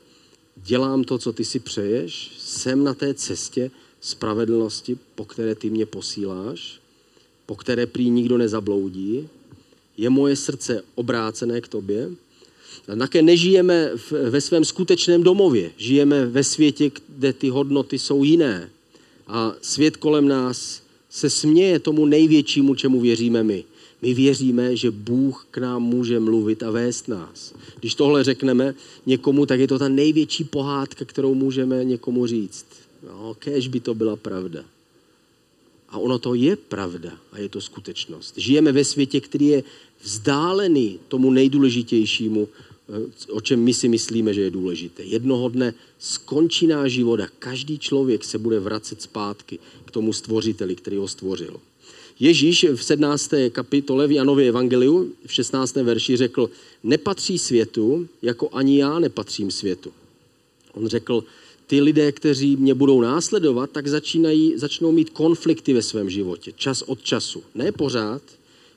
dělám 0.56 1.04
to, 1.04 1.18
co 1.18 1.34
ty 1.34 1.46
si 1.46 1.60
přeješ, 1.60 2.32
jsem 2.38 2.84
na 2.84 2.94
té 2.94 3.14
cestě 3.14 3.72
spravedlnosti, 4.02 4.98
po 5.16 5.26
které 5.26 5.56
ty 5.56 5.70
mě 5.70 5.86
posíláš, 5.86 6.80
po 7.46 7.56
které 7.56 7.86
prý 7.86 8.10
nikdo 8.10 8.38
nezabloudí, 8.38 9.30
je 9.98 10.10
moje 10.10 10.36
srdce 10.36 10.84
obrácené 10.96 11.62
k 11.62 11.68
tobě. 11.68 12.12
A 12.88 12.96
také 12.96 13.22
nežijeme 13.22 13.92
ve 14.30 14.42
svém 14.42 14.66
skutečném 14.66 15.24
domově. 15.24 15.72
Žijeme 15.78 16.26
ve 16.26 16.44
světě, 16.44 16.92
kde 17.08 17.34
ty 17.34 17.50
hodnoty 17.50 18.00
jsou 18.00 18.24
jiné. 18.24 18.70
A 19.28 19.54
svět 19.62 19.98
kolem 19.98 20.28
nás 20.28 20.82
se 21.10 21.30
směje 21.30 21.80
tomu 21.80 22.06
největšímu, 22.06 22.76
čemu 22.76 23.02
věříme 23.02 23.44
my. 23.44 23.64
My 24.01 24.13
věříme, 24.13 24.75
že 24.75 24.91
Bůh 24.91 25.48
k 25.51 25.58
nám 25.58 25.84
může 25.84 26.20
mluvit 26.20 26.63
a 26.63 26.72
vést 26.72 27.08
nás. 27.08 27.53
Když 27.79 27.96
tohle 27.96 28.24
řekneme 28.24 28.75
někomu, 29.05 29.46
tak 29.46 29.60
je 29.60 29.67
to 29.67 29.79
ta 29.79 29.88
největší 29.88 30.43
pohádka, 30.43 31.05
kterou 31.05 31.36
můžeme 31.36 31.86
někomu 31.86 32.27
říct. 32.27 32.65
No, 33.08 33.36
kež 33.39 33.67
by 33.67 33.79
to 33.79 33.93
byla 33.93 34.15
pravda. 34.15 34.63
A 35.89 35.98
ono 35.98 36.20
to 36.20 36.34
je 36.34 36.55
pravda 36.55 37.12
a 37.31 37.39
je 37.39 37.50
to 37.50 37.62
skutečnost. 37.62 38.34
Žijeme 38.38 38.72
ve 38.72 38.86
světě, 38.86 39.22
který 39.22 39.48
je 39.48 39.63
vzdálený 40.01 41.00
tomu 41.08 41.31
nejdůležitějšímu, 41.31 42.48
eh, 42.48 43.31
o 43.31 43.41
čem 43.41 43.60
my 43.60 43.74
si 43.74 43.88
myslíme, 43.88 44.34
že 44.34 44.41
je 44.41 44.50
důležité. 44.50 45.03
Jednoho 45.03 45.50
dne 45.50 45.74
skončí 46.00 46.67
náš 46.67 46.91
život 46.91 47.20
a 47.20 47.27
každý 47.39 47.79
člověk 47.79 48.24
se 48.24 48.38
bude 48.38 48.60
vracet 48.60 49.01
zpátky 49.01 49.60
k 49.86 49.91
tomu 49.91 50.13
stvořiteli, 50.13 50.75
který 50.75 50.98
ho 50.98 51.08
stvořil. 51.08 51.60
Ježíš 52.22 52.66
v 52.75 52.84
17. 52.84 53.32
kapitole 53.51 54.08
v 54.08 54.12
Janově 54.12 54.50
evangeliu 54.50 55.13
v 55.25 55.34
16. 55.34 55.75
verši 55.75 56.18
řekl, 56.18 56.50
nepatří 56.84 57.40
světu, 57.40 58.08
jako 58.22 58.50
ani 58.54 58.80
já 58.80 59.00
nepatřím 59.00 59.51
světu. 59.51 59.92
On 60.74 60.88
řekl, 60.88 61.24
ty 61.68 61.82
lidé, 61.82 62.12
kteří 62.12 62.58
mě 62.58 62.74
budou 62.74 63.01
následovat, 63.01 63.72
tak 63.72 63.88
začínají, 63.88 64.54
začnou 64.58 64.92
mít 64.92 65.10
konflikty 65.10 65.74
ve 65.74 65.82
svém 65.82 66.10
životě, 66.10 66.51
čas 66.56 66.82
od 66.82 67.01
času. 67.01 67.44
Ne 67.56 67.72
pořád, 67.72 68.22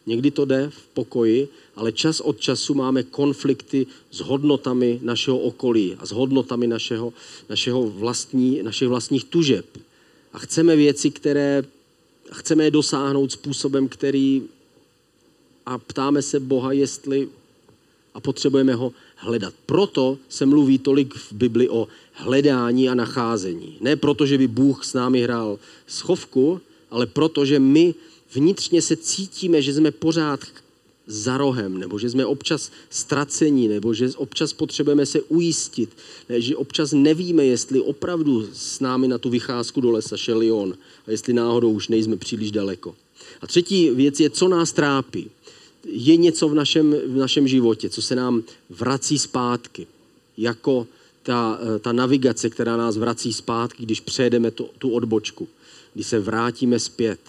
někdy 0.06 0.30
to 0.30 0.44
jde 0.44 0.70
v 0.70 0.86
pokoji, 0.94 1.48
ale 1.76 1.92
čas 1.92 2.20
od 2.20 2.40
času 2.40 2.74
máme 2.74 3.02
konflikty 3.02 3.86
s 4.10 4.20
hodnotami 4.20 4.98
našeho 5.02 5.38
okolí 5.38 5.96
a 5.98 6.06
s 6.06 6.10
hodnotami 6.12 6.66
našeho, 6.66 7.12
našeho 7.48 7.90
vlastní, 7.90 8.62
našich 8.62 8.88
vlastních 8.88 9.24
tužeb. 9.24 9.66
A 10.32 10.38
chceme 10.38 10.76
věci, 10.76 11.10
které 11.10 11.64
chceme 12.34 12.64
je 12.64 12.70
dosáhnout 12.70 13.32
způsobem, 13.32 13.88
který 13.88 14.42
a 15.66 15.78
ptáme 15.78 16.22
se 16.22 16.40
Boha, 16.40 16.72
jestli 16.72 17.28
a 18.14 18.20
potřebujeme 18.20 18.74
ho 18.74 18.92
hledat. 19.16 19.54
Proto 19.66 20.18
se 20.28 20.46
mluví 20.46 20.78
tolik 20.78 21.14
v 21.14 21.32
Bibli 21.32 21.68
o 21.68 21.88
hledání 22.12 22.88
a 22.88 22.94
nacházení. 22.94 23.76
Ne 23.80 23.96
proto, 23.96 24.26
že 24.26 24.38
by 24.38 24.46
Bůh 24.48 24.84
s 24.84 24.94
námi 24.94 25.22
hrál 25.22 25.58
schovku, 25.86 26.60
ale 26.90 27.06
proto, 27.06 27.44
že 27.44 27.58
my 27.58 27.94
vnitřně 28.34 28.82
se 28.82 28.96
cítíme, 28.96 29.62
že 29.62 29.74
jsme 29.74 29.90
pořád 29.90 30.40
za 31.06 31.36
rohem, 31.38 31.78
nebo 31.78 31.98
že 31.98 32.10
jsme 32.10 32.26
občas 32.26 32.70
ztracení, 32.90 33.68
nebo 33.68 33.94
že 33.94 34.10
občas 34.16 34.52
potřebujeme 34.52 35.06
se 35.06 35.22
ujistit, 35.22 35.90
ne, 36.28 36.40
že 36.40 36.56
občas 36.56 36.92
nevíme, 36.92 37.44
jestli 37.44 37.80
opravdu 37.80 38.48
s 38.52 38.80
námi 38.80 39.08
na 39.08 39.18
tu 39.18 39.30
vycházku 39.30 39.80
do 39.80 39.90
lesa 39.90 40.16
šel 40.16 40.54
on 40.54 40.74
a 41.06 41.10
jestli 41.10 41.32
náhodou 41.32 41.70
už 41.70 41.88
nejsme 41.88 42.16
příliš 42.16 42.50
daleko. 42.50 42.94
A 43.40 43.46
třetí 43.46 43.90
věc 43.90 44.20
je, 44.20 44.30
co 44.30 44.48
nás 44.48 44.72
trápí. 44.72 45.30
Je 45.84 46.16
něco 46.16 46.48
v 46.48 46.54
našem, 46.54 46.96
v 47.06 47.16
našem 47.16 47.48
životě, 47.48 47.88
co 47.88 48.02
se 48.02 48.16
nám 48.16 48.42
vrací 48.70 49.18
zpátky, 49.18 49.86
jako 50.36 50.86
ta, 51.22 51.58
ta 51.80 51.92
navigace, 51.92 52.50
která 52.50 52.76
nás 52.76 52.96
vrací 52.96 53.32
zpátky, 53.32 53.82
když 53.82 54.00
přejedeme 54.00 54.50
tu, 54.50 54.68
tu 54.78 54.90
odbočku, 54.90 55.48
když 55.94 56.06
se 56.06 56.20
vrátíme 56.20 56.78
zpět. 56.78 57.20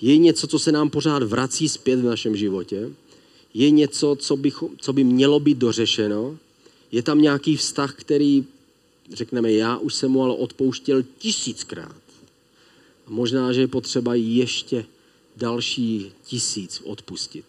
Je 0.00 0.18
něco, 0.18 0.46
co 0.46 0.58
se 0.58 0.72
nám 0.72 0.90
pořád 0.90 1.22
vrací 1.22 1.68
zpět 1.68 2.00
v 2.00 2.04
našem 2.04 2.36
životě 2.36 2.90
je 3.54 3.70
něco, 3.70 4.16
co, 4.20 4.36
bych, 4.36 4.62
co 4.78 4.92
by 4.92 5.04
mělo 5.04 5.40
být 5.40 5.58
dořešeno. 5.58 6.38
Je 6.92 7.02
tam 7.02 7.22
nějaký 7.22 7.56
vztah, 7.56 7.94
který, 7.94 8.44
řekneme, 9.12 9.52
já 9.52 9.76
už 9.76 9.94
jsem 9.94 10.10
mu 10.10 10.22
ale 10.22 10.34
odpouštěl 10.34 11.02
tisíckrát. 11.18 11.96
A 13.06 13.10
možná, 13.10 13.52
že 13.52 13.60
je 13.60 13.68
potřeba 13.68 14.14
ještě 14.14 14.84
další 15.36 16.12
tisíc 16.24 16.80
odpustit. 16.84 17.44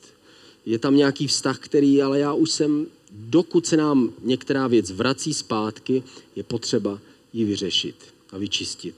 Je 0.65 0.79
tam 0.79 0.95
nějaký 0.95 1.27
vztah, 1.27 1.59
který, 1.59 2.01
ale 2.01 2.19
já 2.19 2.33
už 2.33 2.51
jsem, 2.51 2.87
dokud 3.11 3.67
se 3.67 3.77
nám 3.77 4.13
některá 4.23 4.67
věc 4.67 4.91
vrací 4.91 5.33
zpátky, 5.33 6.03
je 6.35 6.43
potřeba 6.43 6.99
ji 7.33 7.45
vyřešit 7.45 7.95
a 8.31 8.37
vyčistit. 8.37 8.95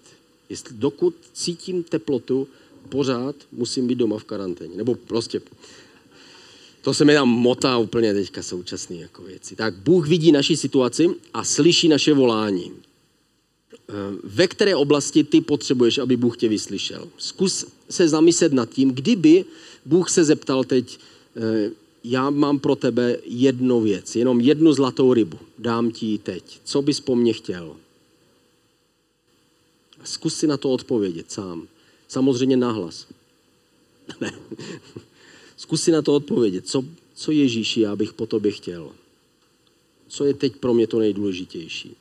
Jestli 0.50 0.76
dokud 0.76 1.16
cítím 1.34 1.84
teplotu, 1.84 2.48
pořád 2.90 3.36
musím 3.52 3.88
být 3.88 3.96
doma 3.96 4.18
v 4.18 4.24
karanténě. 4.24 4.78
Nebo 4.78 4.96
prostě 4.96 5.42
to 6.84 6.94
se 6.94 7.06
mi 7.06 7.14
tam 7.14 7.30
motá 7.30 7.78
úplně 7.78 8.14
teďka 8.14 8.44
současné 8.44 8.96
jako 8.96 9.24
věci. 9.24 9.56
Tak 9.56 9.74
Bůh 9.76 10.08
vidí 10.08 10.32
naši 10.32 10.58
situaci 10.58 11.10
a 11.34 11.44
slyší 11.44 11.88
naše 11.88 12.14
volání. 12.14 12.72
Eh, 13.74 13.94
ve 14.24 14.48
které 14.48 14.76
oblasti 14.76 15.24
ty 15.24 15.42
potřebuješ, 15.42 15.98
aby 15.98 16.18
Bůh 16.18 16.38
tě 16.38 16.50
vyslyšel? 16.50 17.08
Zkus 17.18 17.66
se 17.90 18.08
zamyslet 18.08 18.54
nad 18.54 18.70
tím, 18.70 18.92
kdyby 18.92 19.46
Bůh 19.86 20.10
se 20.10 20.24
zeptal 20.24 20.64
teď, 20.64 21.00
eh, 21.36 21.72
já 22.04 22.30
mám 22.30 22.60
pro 22.60 22.76
tebe 22.76 23.18
jednu 23.26 23.82
věc, 23.82 24.16
jenom 24.16 24.42
jednu 24.42 24.74
zlatou 24.74 25.14
rybu, 25.14 25.40
dám 25.60 25.92
ti 25.92 26.06
ji 26.06 26.18
teď. 26.18 26.60
Co 26.64 26.82
bys 26.82 27.00
po 27.00 27.16
mně 27.16 27.34
chtěl? 27.34 27.76
Zkus 30.04 30.36
si 30.36 30.48
na 30.48 30.58
to 30.58 30.72
odpovědět 30.72 31.32
sám. 31.32 31.68
Samozřejmě 32.08 32.58
nahlas. 32.58 33.08
Ne. 34.22 34.34
Zkus 35.64 35.84
si 35.84 35.92
na 35.92 36.02
to 36.02 36.14
odpovědět. 36.16 36.68
Co, 36.68 36.86
co 37.16 37.32
Ježíši 37.32 37.82
já 37.82 37.96
bych 37.96 38.14
po 38.14 38.26
tobě 38.26 38.52
chtěl? 38.52 38.92
Co 40.08 40.26
je 40.26 40.34
teď 40.34 40.56
pro 40.56 40.74
mě 40.74 40.88
to 40.88 41.00
nejdůležitější? 41.00 41.96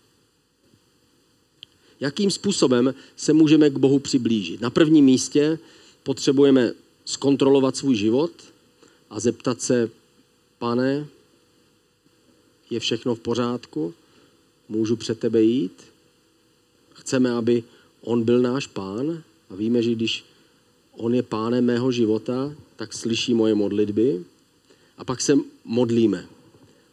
Jakým 2.00 2.30
způsobem 2.30 2.94
se 3.16 3.32
můžeme 3.32 3.70
k 3.70 3.78
Bohu 3.78 3.98
přiblížit? 3.98 4.60
Na 4.60 4.70
prvním 4.70 5.04
místě 5.04 5.58
potřebujeme 6.02 6.72
zkontrolovat 7.04 7.76
svůj 7.76 7.96
život 7.96 8.30
a 9.10 9.20
zeptat 9.20 9.62
se, 9.62 9.90
pane, 10.58 11.06
je 12.70 12.80
všechno 12.80 13.14
v 13.14 13.20
pořádku? 13.20 13.94
Můžu 14.68 14.96
před 14.96 15.20
tebe 15.20 15.42
jít? 15.42 15.82
Chceme, 16.92 17.30
aby 17.30 17.64
on 18.00 18.22
byl 18.22 18.42
náš 18.42 18.66
pán 18.66 19.22
a 19.50 19.54
víme, 19.54 19.82
že 19.82 19.94
když 19.94 20.24
on 20.92 21.14
je 21.14 21.22
pánem 21.22 21.64
mého 21.64 21.92
života, 21.92 22.54
tak 22.82 22.92
slyší 22.92 23.34
moje 23.34 23.54
modlitby 23.54 24.24
a 24.98 25.04
pak 25.04 25.20
se 25.20 25.38
modlíme. 25.64 26.26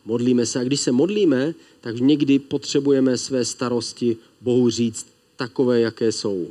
Modlíme 0.06 0.46
se 0.46 0.60
a 0.60 0.64
když 0.64 0.82
se 0.82 0.92
modlíme, 0.92 1.54
tak 1.82 2.00
někdy 2.00 2.40
potřebujeme 2.40 3.18
své 3.18 3.46
starosti 3.46 4.18
Bohu 4.42 4.70
říct 4.70 5.08
takové, 5.36 5.80
jaké 5.80 6.12
jsou. 6.12 6.48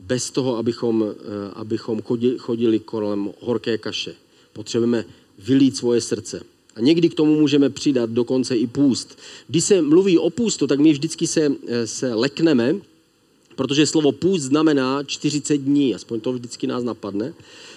Bez 0.00 0.30
toho, 0.30 0.56
abychom, 0.56 1.04
eh, 1.10 1.14
abychom 1.52 2.02
chodili, 2.38 2.78
kolem 2.78 3.30
horké 3.40 3.78
kaše. 3.78 4.14
Potřebujeme 4.52 5.04
vylít 5.38 5.76
svoje 5.76 6.00
srdce. 6.00 6.42
A 6.76 6.80
někdy 6.80 7.08
k 7.08 7.14
tomu 7.14 7.34
můžeme 7.40 7.70
přidat 7.70 8.10
dokonce 8.10 8.56
i 8.56 8.66
půst. 8.66 9.18
Když 9.48 9.64
se 9.64 9.82
mluví 9.82 10.18
o 10.18 10.30
půstu, 10.30 10.66
tak 10.66 10.78
my 10.78 10.92
vždycky 10.92 11.26
se, 11.26 11.52
eh, 11.66 11.86
se 11.86 12.14
lekneme, 12.14 12.78
protože 13.60 13.86
slovo 13.86 14.12
půst 14.12 14.42
znamená 14.42 15.02
40 15.02 15.56
dní, 15.56 15.94
aspoň 15.94 16.20
to 16.20 16.32
vždycky 16.32 16.66
nás 16.66 16.84
napadne. 16.84 17.34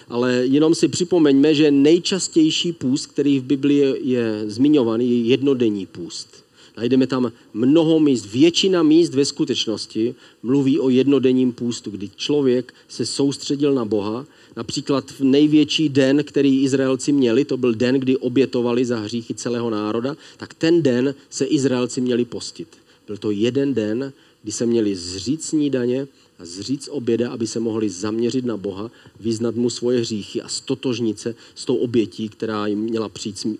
Ale 0.08 0.32
jenom 0.32 0.74
si 0.74 0.88
připomeňme, 0.88 1.54
že 1.54 1.70
nejčastější 1.70 2.72
půst, 2.72 3.06
který 3.06 3.40
v 3.40 3.44
Biblii 3.44 4.00
je 4.02 4.44
zmiňovaný, 4.46 5.10
je 5.10 5.28
jednodenní 5.28 5.86
půst. 5.86 6.44
Najdeme 6.76 7.06
tam 7.06 7.32
mnoho 7.54 8.00
míst, 8.00 8.32
většina 8.32 8.82
míst 8.82 9.14
ve 9.14 9.24
skutečnosti 9.24 10.14
mluví 10.42 10.80
o 10.80 10.88
jednodenním 10.88 11.52
půstu, 11.52 11.90
kdy 11.90 12.10
člověk 12.16 12.74
se 12.88 13.06
soustředil 13.06 13.74
na 13.74 13.84
Boha. 13.84 14.26
Například 14.56 15.10
v 15.10 15.20
největší 15.20 15.88
den, 15.88 16.24
který 16.24 16.62
Izraelci 16.62 17.12
měli, 17.12 17.44
to 17.44 17.56
byl 17.56 17.74
den, 17.74 17.94
kdy 17.94 18.16
obětovali 18.16 18.84
za 18.84 18.98
hříchy 18.98 19.34
celého 19.34 19.70
národa, 19.70 20.16
tak 20.36 20.54
ten 20.54 20.82
den 20.82 21.14
se 21.30 21.44
Izraelci 21.44 22.00
měli 22.00 22.24
postit. 22.24 22.68
Byl 23.06 23.16
to 23.16 23.30
jeden 23.30 23.74
den, 23.74 24.12
kdy 24.44 24.52
se 24.52 24.66
měli 24.66 24.96
zřít 24.96 25.44
snídaně 25.44 26.08
a 26.38 26.44
zříct 26.44 26.88
oběda, 26.90 27.30
aby 27.30 27.46
se 27.46 27.60
mohli 27.60 27.90
zaměřit 27.90 28.44
na 28.44 28.56
Boha, 28.56 28.90
vyznat 29.20 29.54
mu 29.54 29.70
svoje 29.70 30.00
hříchy 30.00 30.42
a 30.42 30.48
stotožnit 30.48 31.18
se 31.18 31.34
s 31.54 31.64
tou 31.64 31.76
obětí, 31.76 32.28
která 32.28 32.66
jim 32.66 32.78
měla 32.78 33.10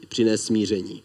přinést 0.08 0.42
smíření. 0.42 1.02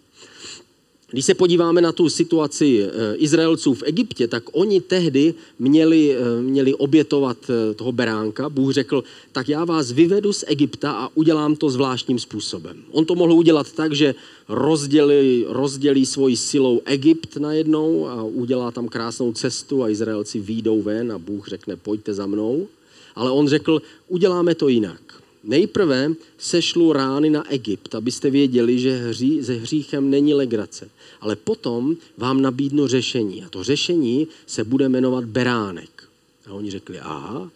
Když 1.12 1.26
se 1.26 1.34
podíváme 1.34 1.82
na 1.82 1.92
tu 1.92 2.10
situaci 2.10 2.84
eh, 2.84 3.16
Izraelců 3.16 3.74
v 3.74 3.84
Egyptě, 3.86 4.28
tak 4.28 4.44
oni 4.52 4.82
tehdy 4.82 5.34
měli, 5.60 6.16
eh, 6.16 6.42
měli 6.42 6.74
obětovat 6.74 7.38
eh, 7.50 7.74
toho 7.74 7.92
beránka. 7.92 8.50
Bůh 8.50 8.74
řekl, 8.74 9.04
tak 9.32 9.50
já 9.50 9.66
vás 9.66 9.92
vyvedu 9.92 10.34
z 10.34 10.44
Egypta 10.48 10.92
a 10.92 11.10
udělám 11.16 11.56
to 11.56 11.70
zvláštním 11.70 12.20
způsobem. 12.20 12.78
On 12.92 13.06
to 13.06 13.16
mohl 13.16 13.34
udělat 13.34 13.72
tak, 13.72 13.94
že 13.94 14.16
rozdělí, 14.48 15.46
rozdělí 15.48 16.06
svoji 16.06 16.38
silou 16.38 16.82
Egypt 16.86 17.38
najednou 17.38 18.08
a 18.08 18.24
udělá 18.24 18.72
tam 18.72 18.88
krásnou 18.88 19.34
cestu 19.34 19.84
a 19.84 19.90
Izraelci 19.90 20.40
výjdou 20.40 20.82
ven 20.82 21.12
a 21.12 21.18
Bůh 21.18 21.48
řekne, 21.48 21.76
pojďte 21.76 22.14
za 22.14 22.26
mnou. 22.26 22.68
Ale 23.16 23.32
on 23.32 23.48
řekl, 23.48 23.82
uděláme 24.08 24.56
to 24.56 24.68
jinak. 24.68 25.09
Nejprve 25.44 26.12
sešlu 26.38 26.94
rány 26.94 27.30
na 27.30 27.52
Egypt, 27.52 27.96
abyste 27.96 28.30
věděli, 28.30 28.80
že 28.80 28.98
hří, 28.98 29.44
se 29.44 29.54
hříchem 29.54 30.10
není 30.10 30.34
legrace. 30.34 30.90
Ale 31.22 31.36
potom 31.36 31.96
vám 32.18 32.42
nabídnu 32.42 32.88
řešení. 32.88 33.44
A 33.44 33.50
to 33.50 33.64
řešení 33.64 34.28
se 34.48 34.64
bude 34.64 34.90
jmenovat 34.90 35.26
beránek. 35.26 36.04
A 36.46 36.54
oni 36.54 36.72
řekli, 36.72 37.00
aha, 37.00 37.52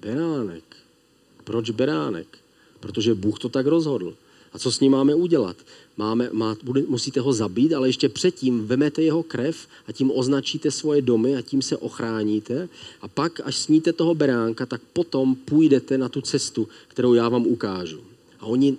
beránek. 0.00 0.64
Proč 1.44 1.70
beránek? 1.70 2.38
Protože 2.80 3.14
Bůh 3.14 3.38
to 3.38 3.48
tak 3.48 3.66
rozhodl. 3.66 4.14
A 4.52 4.58
co 4.58 4.72
s 4.72 4.80
ním 4.80 4.92
máme 4.92 5.14
udělat? 5.14 5.56
Máme, 5.96 6.28
má, 6.32 6.56
bude, 6.62 6.82
musíte 6.88 7.20
ho 7.20 7.32
zabít, 7.32 7.72
ale 7.72 7.88
ještě 7.88 8.08
předtím 8.08 8.66
vemete 8.66 9.02
jeho 9.02 9.22
krev 9.22 9.56
a 9.88 9.92
tím 9.92 10.10
označíte 10.14 10.70
svoje 10.70 11.02
domy 11.02 11.36
a 11.36 11.42
tím 11.42 11.62
se 11.62 11.76
ochráníte. 11.76 12.68
A 13.02 13.08
pak, 13.08 13.40
až 13.44 13.56
sníte 13.56 13.92
toho 13.92 14.14
beránka, 14.14 14.66
tak 14.66 14.80
potom 14.92 15.34
půjdete 15.34 15.98
na 15.98 16.08
tu 16.08 16.20
cestu, 16.20 16.68
kterou 16.88 17.14
já 17.14 17.28
vám 17.28 17.46
ukážu. 17.46 18.00
A 18.40 18.46
oni 18.46 18.76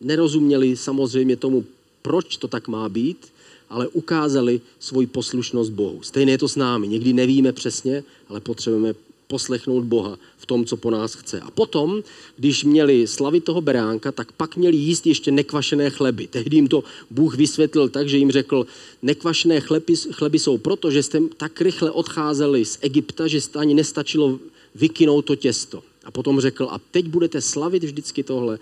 nerozuměli 0.00 0.76
samozřejmě 0.76 1.36
tomu, 1.36 1.64
proč 2.02 2.36
to 2.36 2.48
tak 2.48 2.68
má 2.68 2.88
být, 2.88 3.32
ale 3.70 3.88
ukázali 3.88 4.60
svoji 4.78 5.06
poslušnost 5.06 5.70
Bohu. 5.70 6.02
Stejně 6.02 6.32
je 6.32 6.38
to 6.38 6.48
s 6.48 6.56
námi. 6.56 6.88
Někdy 6.88 7.12
nevíme 7.12 7.52
přesně, 7.52 8.04
ale 8.28 8.40
potřebujeme 8.40 8.94
poslechnout 9.32 9.88
Boha 9.88 10.20
v 10.36 10.44
tom, 10.46 10.60
co 10.68 10.76
po 10.76 10.92
nás 10.92 11.16
chce. 11.16 11.40
A 11.40 11.48
potom, 11.50 12.04
když 12.36 12.64
měli 12.64 13.08
slavit 13.08 13.44
toho 13.48 13.64
beránka, 13.64 14.12
tak 14.12 14.32
pak 14.36 14.60
měli 14.60 14.76
jíst 14.76 15.06
ještě 15.06 15.32
nekvašené 15.32 15.90
chleby. 15.90 16.28
Tehdy 16.28 16.56
jim 16.56 16.68
to 16.68 16.84
Bůh 17.08 17.32
vysvětlil 17.36 17.88
tak, 17.88 18.08
že 18.12 18.20
jim 18.20 18.30
řekl, 18.30 18.66
nekvašené 19.02 19.60
chleby, 19.60 19.96
chleby 19.96 20.38
jsou 20.38 20.58
proto, 20.58 20.90
že 20.90 21.02
jste 21.02 21.20
tak 21.36 21.60
rychle 21.60 21.90
odcházeli 21.90 22.60
z 22.64 22.78
Egypta, 22.84 23.24
že 23.24 23.40
jste 23.40 23.58
ani 23.58 23.74
nestačilo 23.74 24.36
vykynout 24.74 25.22
to 25.24 25.36
těsto. 25.36 25.80
A 26.04 26.10
potom 26.10 26.36
řekl, 26.40 26.68
a 26.68 26.76
teď 26.76 27.08
budete 27.08 27.40
slavit 27.40 27.84
vždycky 27.84 28.20
tohle, 28.20 28.58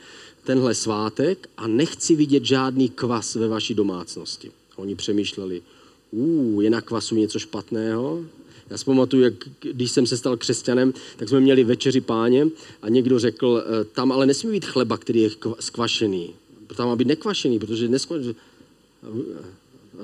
tenhle 0.46 0.74
svátek 0.74 1.50
a 1.56 1.66
nechci 1.66 2.14
vidět 2.14 2.44
žádný 2.46 2.88
kvas 2.94 3.34
ve 3.34 3.48
vaší 3.48 3.74
domácnosti. 3.74 4.50
A 4.76 4.78
oni 4.78 4.94
přemýšleli, 4.94 5.62
uh, 6.10 6.62
je 6.62 6.70
na 6.70 6.80
kvasu 6.80 7.18
něco 7.18 7.38
špatného? 7.38 8.22
Já 8.70 8.78
si 8.78 8.84
pamatuju, 8.84 9.22
jak 9.22 9.34
když 9.60 9.90
jsem 9.90 10.06
se 10.06 10.16
stal 10.16 10.36
křesťanem, 10.36 10.94
tak 11.16 11.28
jsme 11.28 11.40
měli 11.40 11.64
večeři 11.64 12.00
páně 12.00 12.46
a 12.82 12.88
někdo 12.88 13.18
řekl, 13.18 13.64
eh, 13.66 13.84
tam 13.84 14.12
ale 14.12 14.26
nesmí 14.26 14.52
být 14.52 14.64
chleba, 14.64 14.98
který 14.98 15.20
je 15.20 15.30
skvašený. 15.60 16.30
Tam 16.76 16.88
má 16.88 16.96
být 16.96 17.08
nekvašený, 17.08 17.58
protože 17.58 17.88
neskvašený. 17.88 18.34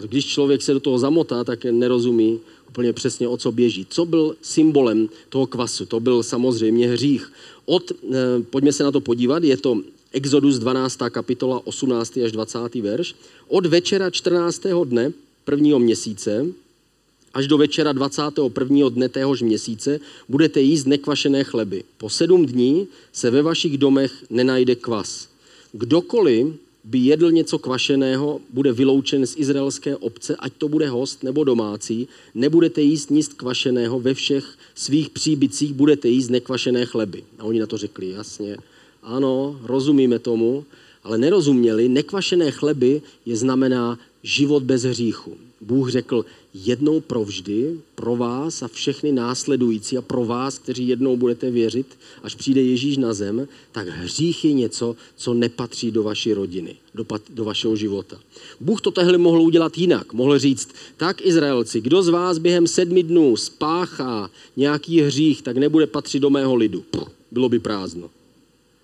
Když 0.06 0.26
člověk 0.26 0.62
se 0.62 0.72
do 0.72 0.80
toho 0.80 0.98
zamotá, 0.98 1.44
tak 1.44 1.64
nerozumí 1.64 2.40
úplně 2.68 2.92
přesně, 2.92 3.28
o 3.28 3.36
co 3.36 3.52
běží. 3.52 3.86
Co 3.90 4.04
byl 4.04 4.36
symbolem 4.42 5.08
toho 5.28 5.46
kvasu? 5.46 5.86
To 5.86 6.00
byl 6.00 6.22
samozřejmě 6.22 6.88
hřích. 6.88 7.32
Od, 7.64 7.92
eh, 7.92 8.42
pojďme 8.50 8.72
se 8.72 8.84
na 8.84 8.92
to 8.92 9.00
podívat, 9.00 9.44
je 9.44 9.56
to 9.56 9.80
Exodus 10.12 10.58
12. 10.58 11.10
kapitola 11.10 11.66
18. 11.66 12.24
až 12.24 12.32
20. 12.32 12.82
verš. 12.82 13.14
Od 13.48 13.66
večera 13.66 14.10
14. 14.10 14.84
dne 14.84 15.12
prvního 15.44 15.78
měsíce 15.78 16.46
až 17.36 17.46
do 17.46 17.58
večera 17.58 17.92
21. 17.92 18.88
dne 18.88 19.08
téhož 19.08 19.42
měsíce 19.42 20.00
budete 20.28 20.60
jíst 20.60 20.86
nekvašené 20.86 21.44
chleby. 21.44 21.84
Po 21.98 22.10
sedm 22.10 22.46
dní 22.46 22.88
se 23.12 23.30
ve 23.30 23.42
vašich 23.42 23.78
domech 23.78 24.12
nenajde 24.30 24.74
kvas. 24.74 25.28
Kdokoliv 25.72 26.46
by 26.84 26.98
jedl 26.98 27.32
něco 27.32 27.58
kvašeného, 27.58 28.40
bude 28.50 28.72
vyloučen 28.72 29.26
z 29.26 29.36
izraelské 29.36 29.96
obce, 29.96 30.36
ať 30.36 30.52
to 30.58 30.68
bude 30.68 30.88
host 30.88 31.22
nebo 31.22 31.44
domácí. 31.44 32.08
Nebudete 32.34 32.80
jíst 32.80 33.10
nic 33.10 33.28
kvašeného, 33.28 34.00
ve 34.00 34.14
všech 34.14 34.44
svých 34.74 35.10
příbycích 35.10 35.72
budete 35.72 36.08
jíst 36.08 36.28
nekvašené 36.28 36.86
chleby. 36.86 37.24
A 37.38 37.44
oni 37.44 37.60
na 37.60 37.66
to 37.66 37.76
řekli, 37.76 38.10
jasně, 38.10 38.56
ano, 39.02 39.60
rozumíme 39.62 40.18
tomu, 40.18 40.64
ale 41.04 41.18
nerozuměli, 41.18 41.88
nekvašené 41.88 42.50
chleby 42.50 43.02
je 43.26 43.36
znamená 43.36 43.98
život 44.22 44.62
bez 44.62 44.82
hříchu. 44.82 45.36
Bůh 45.60 45.90
řekl 45.90 46.24
jednou 46.64 47.00
provždy 47.00 47.80
pro 47.94 48.16
vás 48.16 48.62
a 48.62 48.68
všechny 48.68 49.12
následující 49.12 49.98
a 49.98 50.02
pro 50.02 50.24
vás, 50.24 50.58
kteří 50.58 50.88
jednou 50.88 51.16
budete 51.16 51.50
věřit, 51.50 51.86
až 52.22 52.34
přijde 52.34 52.62
Ježíš 52.62 52.96
na 52.96 53.14
zem, 53.14 53.48
tak 53.72 53.88
hřích 53.88 54.44
je 54.44 54.52
něco, 54.52 54.96
co 55.16 55.34
nepatří 55.34 55.90
do 55.90 56.02
vaší 56.02 56.32
rodiny, 56.32 56.76
do, 56.94 57.06
do 57.30 57.44
vašeho 57.44 57.76
života. 57.76 58.20
Bůh 58.60 58.80
to 58.80 58.90
tehle 58.90 59.18
mohl 59.18 59.40
udělat 59.40 59.78
jinak. 59.78 60.12
Mohl 60.12 60.38
říct, 60.38 60.68
tak 60.96 61.26
Izraelci, 61.26 61.80
kdo 61.80 62.02
z 62.02 62.08
vás 62.08 62.38
během 62.38 62.66
sedmi 62.66 63.02
dnů 63.02 63.36
spáchá 63.36 64.30
nějaký 64.56 65.00
hřích, 65.00 65.42
tak 65.42 65.56
nebude 65.56 65.86
patřit 65.86 66.20
do 66.20 66.30
mého 66.30 66.54
lidu. 66.54 66.84
Puh, 66.90 67.10
bylo 67.30 67.48
by 67.48 67.58
prázdno. 67.58 68.10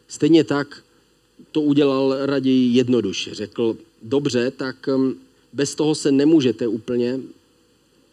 Stejně 0.09 0.45
tak 0.45 0.85
to 1.53 1.61
udělal 1.61 2.17
raději 2.27 2.77
jednoduše. 2.77 3.35
Řekl, 3.35 3.77
dobře, 4.03 4.51
tak 4.51 4.89
um, 4.95 5.15
bez 5.53 5.75
toho 5.75 5.95
se 5.95 6.13
nemůžete 6.13 6.67
úplně 6.67 7.21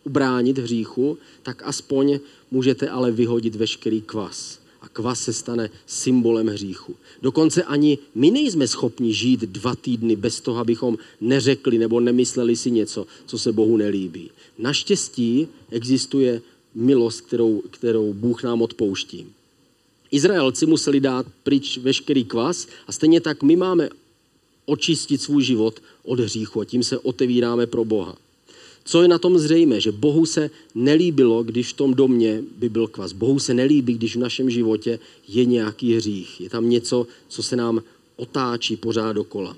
ubránit 0.09 0.57
hříchu, 0.57 1.17
tak 1.43 1.61
aspoň 1.65 2.19
můžete 2.51 2.89
ale 2.89 3.11
vyhodit 3.11 3.55
veškerý 3.55 4.01
kvas. 4.01 4.59
A 4.81 4.87
kvas 4.89 5.19
se 5.21 5.33
stane 5.33 5.69
symbolem 5.85 6.47
hříchu. 6.47 6.95
Dokonce 7.21 7.63
ani 7.63 7.97
my 8.15 8.31
nejsme 8.31 8.67
schopni 8.67 9.13
žít 9.13 9.39
dva 9.39 9.75
týdny 9.75 10.15
bez 10.15 10.41
toho, 10.41 10.59
abychom 10.59 10.97
neřekli 11.21 11.77
nebo 11.77 11.99
nemysleli 11.99 12.55
si 12.55 12.71
něco, 12.71 13.07
co 13.25 13.37
se 13.37 13.51
Bohu 13.51 13.77
nelíbí. 13.77 14.31
Naštěstí 14.57 15.47
existuje 15.69 16.41
milost, 16.75 17.21
kterou, 17.21 17.61
kterou 17.71 18.13
Bůh 18.13 18.43
nám 18.43 18.61
odpouští. 18.61 19.25
Izraelci 20.11 20.65
museli 20.65 20.99
dát 20.99 21.25
pryč 21.43 21.77
veškerý 21.77 22.25
kvas 22.25 22.67
a 22.87 22.91
stejně 22.91 23.21
tak 23.21 23.43
my 23.43 23.55
máme 23.55 23.89
očistit 24.65 25.21
svůj 25.21 25.43
život 25.43 25.79
od 26.03 26.19
hříchu 26.19 26.61
a 26.61 26.65
tím 26.65 26.83
se 26.83 26.97
otevíráme 26.97 27.67
pro 27.67 27.85
Boha. 27.85 28.17
Co 28.89 29.01
je 29.01 29.07
na 29.07 29.17
tom 29.17 29.37
zřejmé? 29.37 29.81
Že 29.81 29.91
Bohu 29.91 30.25
se 30.25 30.49
nelíbilo, 30.75 31.43
když 31.43 31.73
v 31.73 31.77
tom 31.77 31.93
domě 31.93 32.43
by 32.57 32.69
byl 32.69 32.87
kvas. 32.87 33.13
Bohu 33.13 33.39
se 33.39 33.53
nelíbí, 33.53 33.93
když 33.93 34.15
v 34.15 34.19
našem 34.19 34.49
životě 34.49 34.99
je 35.27 35.45
nějaký 35.45 35.95
hřích. 35.95 36.41
Je 36.41 36.49
tam 36.49 36.69
něco, 36.69 37.07
co 37.27 37.43
se 37.43 37.55
nám 37.55 37.83
otáčí 38.15 38.75
pořád 38.75 39.13
dokola. 39.13 39.57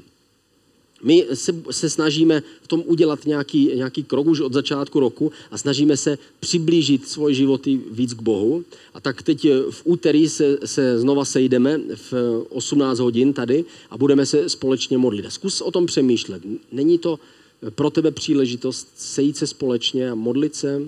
My 1.04 1.26
se, 1.34 1.56
se 1.72 1.89
snažíme 1.89 2.44
v 2.62 2.67
tom 2.67 2.84
udělat 2.86 3.26
nějaký, 3.26 3.72
nějaký 3.76 4.04
krok 4.04 4.28
už 4.28 4.39
od 4.39 4.54
začátku 4.54 5.00
roku 5.00 5.32
a 5.52 5.58
snažíme 5.58 5.98
se 5.98 6.17
přiblížit 6.39 7.08
svoje 7.08 7.36
životy 7.36 7.80
víc 7.91 8.13
k 8.13 8.22
Bohu. 8.22 8.63
A 8.94 9.00
tak 9.00 9.24
teď 9.24 9.48
v 9.70 9.82
úterý 9.84 10.30
se, 10.30 10.58
se 10.65 11.00
znova 11.00 11.26
sejdeme 11.26 11.80
v 11.96 12.13
18 12.50 13.00
hodin 13.00 13.34
tady 13.34 13.65
a 13.89 13.98
budeme 13.98 14.26
se 14.26 14.50
společně 14.50 14.98
modlit. 14.98 15.26
Zkus 15.30 15.62
o 15.62 15.72
tom 15.72 15.86
přemýšlet. 15.86 16.44
Není 16.72 16.98
to 16.98 17.20
pro 17.69 17.89
tebe 17.89 18.12
příležitost 18.12 18.88
sejít 18.95 19.38
se 19.38 19.47
společně 19.47 20.12
a 20.12 20.15
modlit 20.15 20.56
se? 20.56 20.82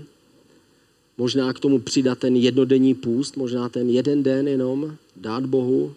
Možná 1.17 1.53
k 1.53 1.59
tomu 1.59 1.79
přidat 1.79 2.19
ten 2.19 2.35
jednodenní 2.35 2.93
půst, 2.93 3.37
možná 3.37 3.69
ten 3.69 3.89
jeden 3.89 4.23
den 4.23 4.47
jenom 4.47 4.97
dát 5.15 5.45
Bohu 5.45 5.95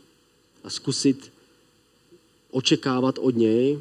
a 0.65 0.71
zkusit 0.71 1.33
očekávat 2.51 3.19
od 3.19 3.37
něj, 3.37 3.79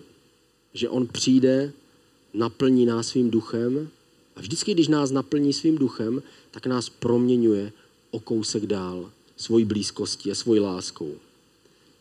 že 0.73 0.89
on 0.89 1.08
přijde, 1.08 1.71
naplní 2.34 2.86
nás 2.86 3.08
svým 3.08 3.31
duchem 3.31 3.89
a 4.36 4.41
vždycky, 4.41 4.73
když 4.73 4.88
nás 4.88 5.12
naplní 5.12 5.53
svým 5.53 5.77
duchem, 5.77 6.23
tak 6.51 6.65
nás 6.65 6.89
proměňuje 6.89 7.71
o 8.12 8.19
kousek 8.19 8.65
dál 8.65 9.12
svojí 9.38 9.65
blízkostí 9.65 10.31
a 10.31 10.36
svojí 10.36 10.60
láskou. 10.60 11.15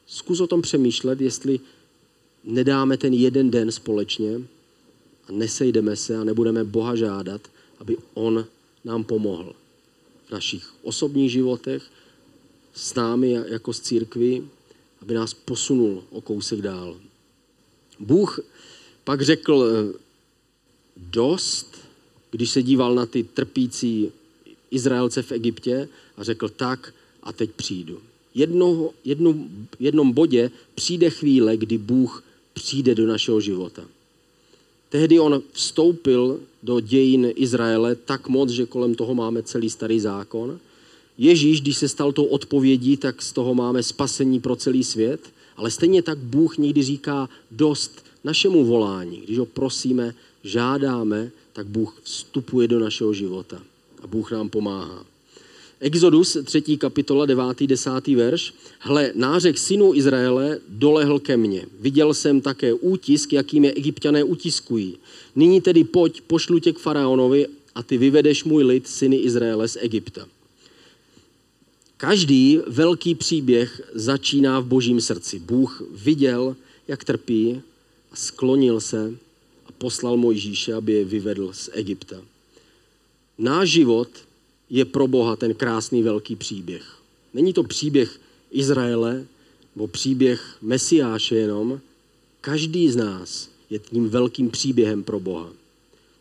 Zkus 0.07 0.41
o 0.41 0.47
tom 0.47 0.63
přemýšlet, 0.63 1.21
jestli 1.21 1.61
nedáme 2.45 2.97
ten 2.97 3.15
jeden 3.15 3.51
den 3.51 3.73
společně 3.73 4.41
a 5.29 5.33
nesejdeme 5.33 5.97
se 5.97 6.17
a 6.17 6.25
nebudeme 6.25 6.65
Boha 6.65 6.97
žádat, 6.97 7.41
aby 7.79 7.97
On 8.15 8.47
nám 8.85 9.05
pomohl 9.05 9.55
v 10.27 10.31
našich 10.31 10.71
osobních 10.83 11.33
životech, 11.33 11.83
s 12.75 12.95
námi 12.95 13.33
jako 13.33 13.73
s 13.73 13.81
církví, 13.81 14.49
aby 15.03 15.15
nás 15.15 15.35
posunul 15.35 16.05
o 16.11 16.21
kousek 16.21 16.61
dál. 16.61 16.97
Bůh 17.99 18.41
pak 19.05 19.23
řekl 19.23 19.67
eh, 19.67 19.99
dost, 20.97 21.79
když 22.31 22.51
se 22.51 22.63
díval 22.63 22.95
na 22.95 23.07
ty 23.07 23.23
trpící 23.23 24.13
Izraelce 24.71 25.23
v 25.23 25.33
Egyptě 25.33 25.89
a 26.17 26.25
řekl 26.25 26.49
tak 26.49 26.95
a 27.23 27.33
teď 27.33 27.51
přijdu. 27.51 28.03
Jedno, 28.35 28.91
jednu, 29.05 29.51
jednom 29.79 30.13
bodě 30.13 30.51
přijde 30.75 31.11
chvíle, 31.11 31.57
kdy 31.57 31.79
Bůh 31.79 32.25
přijde 32.53 32.95
do 32.95 33.07
našeho 33.07 33.41
života. 33.41 33.85
Tehdy 34.95 35.21
on 35.21 35.43
vstoupil 35.53 36.41
do 36.63 36.81
dějin 36.81 37.33
Izraele 37.35 37.95
tak 37.95 38.29
moc, 38.29 38.51
že 38.51 38.67
kolem 38.67 38.95
toho 38.95 39.15
máme 39.15 39.43
celý 39.43 39.71
starý 39.71 40.01
zákon. 40.01 40.59
Ježíš, 41.19 41.61
když 41.61 41.77
se 41.77 41.89
stal 41.89 42.13
tou 42.13 42.25
odpovědí, 42.25 42.97
tak 42.97 43.23
z 43.23 43.33
toho 43.33 43.55
máme 43.55 43.83
spasení 43.83 44.41
pro 44.41 44.57
celý 44.57 44.85
svět. 44.85 45.21
Ale 45.57 45.71
stejně 45.71 46.03
tak 46.03 46.19
Bůh 46.19 46.59
někdy 46.59 46.83
říká 46.83 47.29
dost 47.51 48.07
našemu 48.25 48.65
volání. 48.65 49.23
Když 49.25 49.39
ho 49.39 49.47
prosíme, 49.47 50.15
žádáme, 50.45 51.31
tak 51.53 51.67
Bůh 51.67 52.01
vstupuje 52.03 52.69
do 52.69 52.79
našeho 52.79 53.13
života 53.13 53.63
a 54.03 54.07
Bůh 54.07 54.33
nám 54.33 54.49
pomáhá. 54.49 55.05
Exodus 55.81 56.37
3. 56.45 56.77
kapitola 56.77 57.27
9. 57.27 57.67
10. 57.67 58.07
verš. 58.07 58.55
Hle, 58.79 59.13
nářek 59.15 59.59
synů 59.59 59.95
Izraele 59.95 60.59
dolehl 60.69 61.19
ke 61.19 61.37
mně. 61.37 61.67
Viděl 61.81 62.15
jsem 62.15 62.41
také 62.41 62.75
útisk, 62.75 63.33
jakým 63.33 63.65
je 63.65 63.73
egyptiané 63.73 64.25
utiskují. 64.25 64.99
Nyní 65.37 65.61
tedy 65.61 65.85
pojď, 65.85 66.21
pošlu 66.21 66.59
tě 66.59 66.73
k 66.73 66.79
faraonovi 66.79 67.47
a 67.75 67.83
ty 67.83 67.99
vyvedeš 67.99 68.45
můj 68.45 68.63
lid, 68.63 68.89
syny 68.89 69.17
Izraele 69.17 69.69
z 69.69 69.77
Egypta. 69.81 70.27
Každý 71.97 72.61
velký 72.67 73.15
příběh 73.15 73.91
začíná 73.95 74.61
v 74.61 74.67
božím 74.67 75.01
srdci. 75.01 75.39
Bůh 75.39 75.83
viděl, 75.91 76.57
jak 76.89 77.05
trpí 77.05 77.63
a 78.13 78.17
sklonil 78.17 78.81
se 78.81 79.15
a 79.67 79.73
poslal 79.73 80.17
Mojžíše, 80.17 80.75
aby 80.75 80.93
je 80.93 81.05
vyvedl 81.05 81.53
z 81.53 81.71
Egypta. 81.73 82.17
Náš 83.39 83.69
život 83.69 84.09
je 84.71 84.85
pro 84.85 85.07
Boha 85.07 85.37
ten 85.37 85.55
krásný 85.55 86.03
velký 86.03 86.37
příběh. 86.37 86.99
Není 87.35 87.53
to 87.53 87.63
příběh 87.63 88.21
Izraele 88.51 89.27
nebo 89.77 89.89
příběh 89.89 90.57
Mesiáše 90.63 91.37
jenom. 91.37 91.81
Každý 92.41 92.91
z 92.91 92.97
nás 92.97 93.49
je 93.71 93.79
tím 93.79 94.09
velkým 94.09 94.51
příběhem 94.51 95.03
pro 95.03 95.21
Boha. 95.21 95.51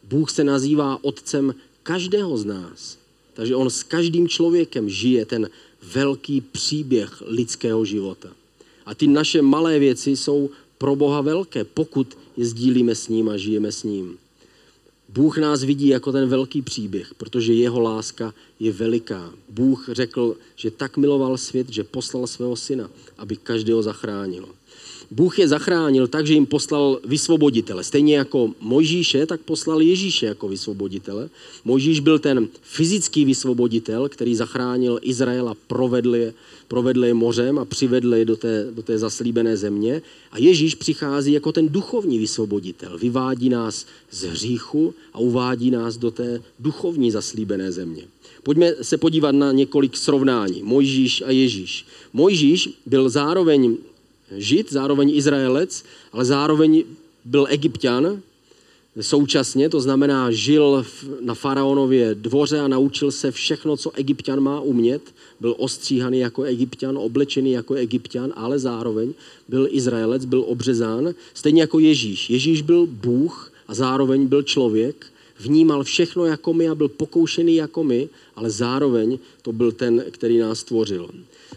Bůh 0.04 0.32
se 0.32 0.44
nazývá 0.44 1.04
otcem 1.04 1.56
každého 1.84 2.38
z 2.38 2.46
nás. 2.46 2.98
Takže 3.34 3.56
on 3.56 3.70
s 3.70 3.84
každým 3.84 4.28
člověkem 4.28 4.90
žije 4.90 5.26
ten 5.26 5.50
velký 5.94 6.42
příběh 6.42 7.24
lidského 7.26 7.86
života. 7.86 8.30
A 8.86 8.96
ty 8.96 9.08
naše 9.08 9.42
malé 9.42 9.80
věci 9.80 10.18
jsou 10.18 10.50
pro 10.78 10.96
Boha 10.96 11.22
velké, 11.22 11.64
pokud 11.64 12.18
je 12.38 12.46
sdílíme 12.46 12.96
s 12.96 13.08
ním 13.08 13.30
a 13.30 13.38
žijeme 13.38 13.72
s 13.72 13.84
ním. 13.84 14.18
Bůh 15.14 15.38
nás 15.38 15.64
vidí 15.64 15.88
jako 15.88 16.12
ten 16.12 16.30
velký 16.30 16.62
příběh, 16.62 17.14
protože 17.14 17.54
jeho 17.54 17.80
láska 17.80 18.34
je 18.60 18.72
veliká. 18.72 19.34
Bůh 19.50 19.90
řekl, 19.92 20.38
že 20.56 20.72
tak 20.72 20.98
miloval 20.98 21.38
svět, 21.38 21.70
že 21.70 21.84
poslal 21.84 22.28
svého 22.28 22.56
syna, 22.56 22.90
aby 23.18 23.36
každého 23.36 23.84
zachránil. 23.84 24.50
Bůh 25.14 25.40
je 25.40 25.48
zachránil 25.48 26.08
tak, 26.08 26.28
že 26.28 26.34
jim 26.34 26.46
poslal 26.46 27.00
vysvoboditele. 27.06 27.84
Stejně 27.84 28.18
jako 28.18 28.52
Mojžíše, 28.60 29.26
tak 29.26 29.42
poslal 29.42 29.82
Ježíše 29.82 30.26
jako 30.26 30.48
vysvoboditele. 30.48 31.30
Mojžíš 31.66 32.00
byl 32.00 32.20
ten 32.20 32.48
fyzický 32.62 33.26
vysvoboditel, 33.26 34.10
který 34.10 34.36
zachránil 34.36 35.00
Izrael 35.02 35.50
a 35.50 35.56
provedl 35.68 36.16
je, 36.16 36.34
provedl 36.68 37.06
je 37.06 37.14
mořem 37.14 37.60
a 37.60 37.66
přivedl 37.66 38.16
je 38.16 38.26
do 38.26 38.36
té, 38.36 38.68
do 38.72 38.82
té 38.82 38.98
zaslíbené 38.98 39.58
země. 39.58 40.02
A 40.32 40.40
Ježíš 40.40 40.76
přichází 40.76 41.32
jako 41.32 41.52
ten 41.52 41.70
duchovní 41.70 42.20
vysvoboditel. 42.20 42.98
Vyvádí 42.98 43.50
nás 43.50 43.86
z 44.12 44.24
hříchu 44.24 44.94
a 45.14 45.20
uvádí 45.20 45.72
nás 45.72 45.98
do 45.98 46.12
té 46.12 46.42
duchovní 46.60 47.12
zaslíbené 47.12 47.72
země. 47.72 48.04
Pojďme 48.44 48.74
se 48.82 48.98
podívat 48.98 49.32
na 49.32 49.52
několik 49.52 49.98
srovnání. 49.98 50.64
Mojžíš 50.64 51.24
a 51.26 51.32
Ježíš. 51.32 51.86
Mojžíš 52.14 52.70
byl 52.86 53.10
zároveň 53.10 53.78
Žid, 54.32 54.72
zároveň 54.72 55.16
Izraelec, 55.16 55.84
ale 56.12 56.26
zároveň 56.26 56.84
byl 57.26 57.48
egyptian 57.50 58.22
současně, 59.02 59.70
to 59.70 59.82
znamená, 59.82 60.32
žil 60.32 60.86
na 61.22 61.34
faraonově 61.34 62.16
dvoře 62.16 62.60
a 62.60 62.68
naučil 62.68 63.12
se 63.12 63.32
všechno, 63.32 63.78
co 63.78 63.92
egyptian 63.96 64.40
má 64.40 64.62
umět. 64.62 65.02
Byl 65.40 65.56
ostříhaný 65.58 66.20
jako 66.20 66.44
egyptian, 66.44 66.98
oblečený 66.98 67.52
jako 67.52 67.74
egyptian, 67.74 68.34
ale 68.36 68.60
zároveň 68.60 69.14
byl 69.48 69.68
Izraelec, 69.72 70.26
byl 70.26 70.44
obřezán, 70.48 71.14
stejně 71.34 71.62
jako 71.62 71.80
Ježíš. 71.80 72.30
Ježíš 72.30 72.62
byl 72.62 72.86
Bůh 72.86 73.52
a 73.68 73.74
zároveň 73.74 74.28
byl 74.28 74.44
člověk, 74.44 75.06
vnímal 75.40 75.84
všechno 75.84 76.26
jako 76.26 76.54
my 76.54 76.70
a 76.70 76.76
byl 76.76 76.88
pokoušený 76.88 77.56
jako 77.56 77.84
my, 77.84 78.10
ale 78.36 78.50
zároveň 78.50 79.20
to 79.42 79.52
byl 79.52 79.72
ten, 79.72 80.04
který 80.12 80.38
nás 80.38 80.60
stvořil. 80.60 81.10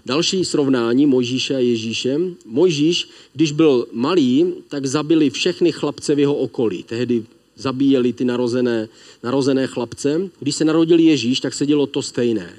Další 0.06 0.44
srovnání 0.44 1.06
Mojžíše 1.06 1.54
a 1.54 1.58
Ježíše. 1.58 2.20
Mojžíš, 2.44 3.08
když 3.32 3.52
byl 3.52 3.86
malý, 3.92 4.52
tak 4.68 4.86
zabili 4.86 5.30
všechny 5.30 5.72
chlapce 5.72 6.14
v 6.14 6.18
jeho 6.18 6.34
okolí. 6.34 6.82
Tehdy 6.82 7.24
zabíjeli 7.56 8.12
ty 8.12 8.24
narozené, 8.24 8.88
narozené 9.22 9.66
chlapce. 9.66 10.30
Když 10.40 10.54
se 10.54 10.64
narodil 10.64 10.98
Ježíš, 10.98 11.40
tak 11.40 11.54
se 11.54 11.66
dělo 11.66 11.86
to 11.86 12.02
stejné. 12.02 12.52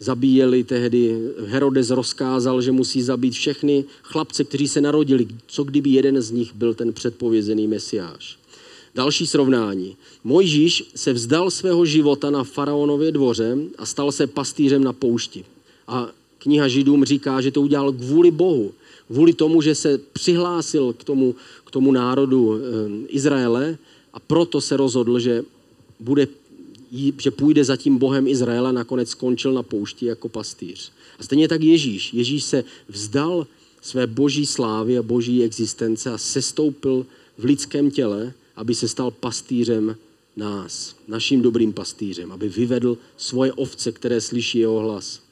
Zabíjeli 0.00 0.64
tehdy, 0.64 1.18
Herodes 1.46 1.90
rozkázal, 1.90 2.62
že 2.62 2.72
musí 2.72 3.02
zabít 3.02 3.34
všechny 3.34 3.84
chlapce, 4.02 4.44
kteří 4.44 4.68
se 4.68 4.80
narodili, 4.80 5.26
co 5.46 5.64
kdyby 5.64 5.90
jeden 5.90 6.22
z 6.22 6.30
nich 6.30 6.54
byl 6.54 6.74
ten 6.74 6.92
předpovězený 6.92 7.66
mesiáš. 7.66 8.38
Další 8.94 9.26
srovnání. 9.26 9.96
Mojžíš 10.24 10.84
se 10.94 11.12
vzdal 11.12 11.50
svého 11.50 11.84
života 11.84 12.30
na 12.30 12.44
faraonově 12.44 13.12
dvoře 13.12 13.58
a 13.78 13.86
stal 13.86 14.12
se 14.12 14.26
pastýřem 14.26 14.84
na 14.84 14.92
poušti. 14.92 15.44
A 15.88 16.10
kniha 16.38 16.68
Židům 16.68 17.04
říká, 17.04 17.40
že 17.40 17.50
to 17.50 17.62
udělal 17.62 17.92
kvůli 17.92 18.30
Bohu. 18.30 18.72
Kvůli 19.06 19.32
tomu, 19.32 19.62
že 19.62 19.74
se 19.74 19.98
přihlásil 19.98 20.92
k 20.92 21.04
tomu, 21.04 21.34
k 21.64 21.70
tomu 21.70 21.92
národu 21.92 22.56
eh, 22.56 22.60
Izraele 23.08 23.78
a 24.12 24.20
proto 24.20 24.60
se 24.60 24.76
rozhodl, 24.76 25.18
že, 25.18 25.42
bude, 26.00 26.28
že 27.18 27.30
půjde 27.30 27.64
za 27.64 27.76
tím 27.76 27.98
Bohem 27.98 28.28
Izraela, 28.28 28.72
nakonec 28.72 29.08
skončil 29.08 29.52
na 29.52 29.62
poušti 29.62 30.06
jako 30.06 30.28
pastýř. 30.28 30.92
A 31.18 31.22
stejně 31.22 31.48
tak 31.48 31.62
Ježíš. 31.62 32.14
Ježíš 32.14 32.44
se 32.44 32.64
vzdal 32.88 33.46
své 33.82 34.06
boží 34.06 34.46
slávy 34.46 34.98
a 34.98 35.02
boží 35.02 35.44
existence 35.44 36.10
a 36.10 36.18
sestoupil 36.18 37.06
v 37.38 37.44
lidském 37.44 37.90
těle, 37.90 38.32
aby 38.56 38.74
se 38.74 38.88
stal 38.88 39.10
pastýřem 39.10 39.96
nás, 40.36 40.96
naším 41.08 41.42
dobrým 41.42 41.72
pastýřem, 41.72 42.32
aby 42.32 42.48
vyvedl 42.48 42.98
svoje 43.16 43.52
ovce, 43.52 43.92
které 43.92 44.20
slyší 44.20 44.58
jeho 44.58 44.78
hlas. 44.78 45.27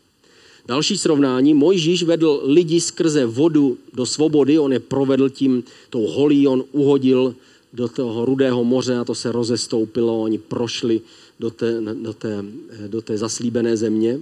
Další 0.66 0.98
srovnání, 0.98 1.54
Mojžíš 1.54 2.02
vedl 2.02 2.40
lidi 2.44 2.80
skrze 2.80 3.26
vodu 3.26 3.78
do 3.94 4.06
svobody, 4.06 4.58
on 4.58 4.72
je 4.72 4.80
provedl 4.80 5.28
tím 5.28 5.64
tou 5.90 6.06
holí, 6.06 6.48
on 6.48 6.64
uhodil 6.72 7.34
do 7.72 7.88
toho 7.88 8.24
rudého 8.24 8.64
moře 8.64 8.96
a 8.96 9.04
to 9.04 9.14
se 9.14 9.32
rozestoupilo, 9.32 10.22
oni 10.22 10.38
prošli 10.38 11.00
do 11.40 11.50
té, 11.50 11.80
do 11.80 12.12
té, 12.12 12.44
do 12.86 13.02
té 13.02 13.18
zaslíbené 13.18 13.76
země, 13.76 14.20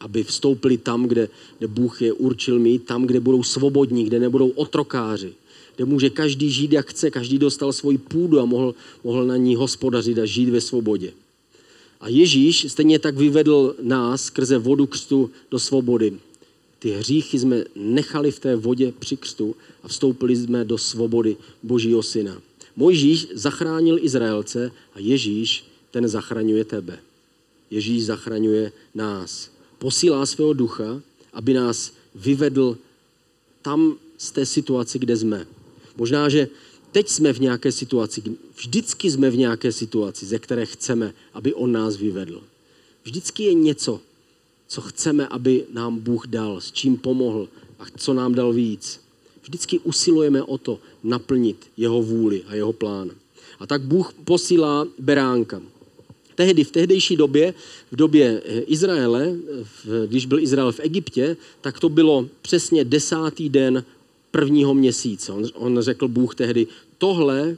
aby 0.00 0.24
vstoupili 0.24 0.78
tam, 0.78 1.06
kde, 1.06 1.28
kde 1.58 1.66
Bůh 1.66 2.02
je 2.02 2.12
určil 2.12 2.58
mít, 2.58 2.84
tam, 2.84 3.06
kde 3.06 3.20
budou 3.20 3.42
svobodní, 3.42 4.04
kde 4.04 4.18
nebudou 4.18 4.48
otrokáři, 4.48 5.32
kde 5.76 5.84
může 5.84 6.10
každý 6.10 6.50
žít, 6.50 6.72
jak 6.72 6.90
chce, 6.90 7.10
každý 7.10 7.38
dostal 7.38 7.72
svoji 7.72 7.98
půdu 7.98 8.40
a 8.40 8.44
mohl, 8.44 8.74
mohl 9.04 9.26
na 9.26 9.36
ní 9.36 9.56
hospodařit 9.56 10.18
a 10.18 10.24
žít 10.24 10.50
ve 10.50 10.60
svobodě. 10.60 11.12
A 12.00 12.08
Ježíš 12.08 12.66
stejně 12.68 12.98
tak 12.98 13.16
vyvedl 13.16 13.76
nás 13.82 14.22
skrze 14.22 14.58
vodu 14.58 14.86
křtu 14.86 15.30
do 15.50 15.58
svobody. 15.58 16.18
Ty 16.78 16.90
hříchy 16.90 17.38
jsme 17.38 17.64
nechali 17.74 18.30
v 18.30 18.38
té 18.38 18.56
vodě 18.56 18.92
při 18.98 19.16
křtu 19.16 19.56
a 19.82 19.88
vstoupili 19.88 20.36
jsme 20.36 20.64
do 20.64 20.78
svobody 20.78 21.36
Božího 21.62 22.02
syna. 22.02 22.42
Mojžíš 22.76 23.28
zachránil 23.34 23.98
Izraelce 24.02 24.72
a 24.94 24.98
Ježíš 24.98 25.64
ten 25.90 26.08
zachraňuje 26.08 26.64
tebe. 26.64 26.98
Ježíš 27.70 28.04
zachraňuje 28.04 28.72
nás. 28.94 29.50
Posílá 29.78 30.26
svého 30.26 30.52
ducha, 30.52 31.02
aby 31.32 31.54
nás 31.54 31.92
vyvedl 32.14 32.78
tam 33.62 33.96
z 34.18 34.30
té 34.30 34.46
situace, 34.46 34.98
kde 34.98 35.16
jsme. 35.16 35.46
Možná, 35.96 36.28
že 36.28 36.48
teď 36.92 37.08
jsme 37.08 37.32
v 37.32 37.40
nějaké 37.40 37.72
situaci, 37.72 38.22
vždycky 38.56 39.10
jsme 39.10 39.30
v 39.30 39.36
nějaké 39.36 39.72
situaci, 39.72 40.26
ze 40.26 40.38
které 40.38 40.66
chceme, 40.66 41.14
aby 41.34 41.54
on 41.54 41.72
nás 41.72 41.96
vyvedl. 41.96 42.42
Vždycky 43.04 43.42
je 43.42 43.54
něco, 43.54 44.00
co 44.68 44.80
chceme, 44.80 45.28
aby 45.28 45.64
nám 45.72 45.98
Bůh 45.98 46.26
dal, 46.26 46.60
s 46.60 46.72
čím 46.72 46.96
pomohl 46.96 47.48
a 47.78 47.84
co 47.96 48.14
nám 48.14 48.34
dal 48.34 48.52
víc. 48.52 49.00
Vždycky 49.42 49.78
usilujeme 49.78 50.42
o 50.42 50.58
to 50.58 50.78
naplnit 51.04 51.66
jeho 51.76 52.02
vůli 52.02 52.42
a 52.46 52.54
jeho 52.54 52.72
plán. 52.72 53.10
A 53.58 53.66
tak 53.66 53.82
Bůh 53.82 54.12
posílá 54.24 54.86
beránka. 54.98 55.62
Tehdy, 56.34 56.64
v 56.64 56.70
tehdejší 56.70 57.16
době, 57.16 57.54
v 57.92 57.96
době 57.96 58.42
eh, 58.44 58.60
Izraele, 58.60 59.36
když 60.06 60.26
byl 60.26 60.38
Izrael 60.38 60.72
v 60.72 60.80
Egyptě, 60.80 61.36
tak 61.60 61.80
to 61.80 61.88
bylo 61.88 62.28
přesně 62.42 62.84
desátý 62.84 63.48
den 63.48 63.84
prvního 64.30 64.74
měsíce. 64.74 65.32
On, 65.32 65.44
on 65.54 65.80
řekl 65.80 66.08
Bůh 66.08 66.34
tehdy, 66.34 66.66
tohle 66.98 67.56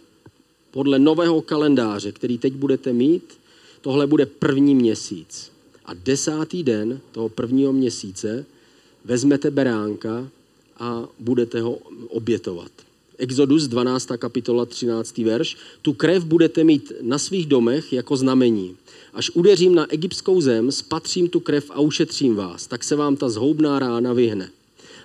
podle 0.70 0.98
nového 0.98 1.42
kalendáře, 1.42 2.12
který 2.12 2.38
teď 2.38 2.52
budete 2.52 2.92
mít, 2.92 3.38
tohle 3.80 4.06
bude 4.06 4.26
první 4.26 4.74
měsíc. 4.74 5.52
A 5.84 5.94
desátý 5.94 6.62
den 6.62 7.00
toho 7.12 7.28
prvního 7.28 7.72
měsíce 7.72 8.46
vezmete 9.04 9.50
beránka 9.50 10.28
a 10.78 11.08
budete 11.18 11.60
ho 11.60 11.74
obětovat. 12.08 12.70
Exodus 13.18 13.68
12. 13.68 14.08
kapitola 14.18 14.66
13. 14.66 15.18
verš. 15.18 15.56
Tu 15.82 15.92
krev 15.92 16.24
budete 16.24 16.64
mít 16.64 16.92
na 17.00 17.18
svých 17.18 17.46
domech 17.46 17.92
jako 17.92 18.16
znamení. 18.16 18.76
Až 19.14 19.30
udeřím 19.30 19.74
na 19.74 19.92
egyptskou 19.92 20.40
zem, 20.40 20.72
spatřím 20.72 21.28
tu 21.28 21.40
krev 21.40 21.70
a 21.70 21.80
ušetřím 21.80 22.34
vás, 22.34 22.66
tak 22.66 22.84
se 22.84 22.96
vám 22.96 23.16
ta 23.16 23.28
zhoubná 23.28 23.78
rána 23.78 24.12
vyhne. 24.12 24.50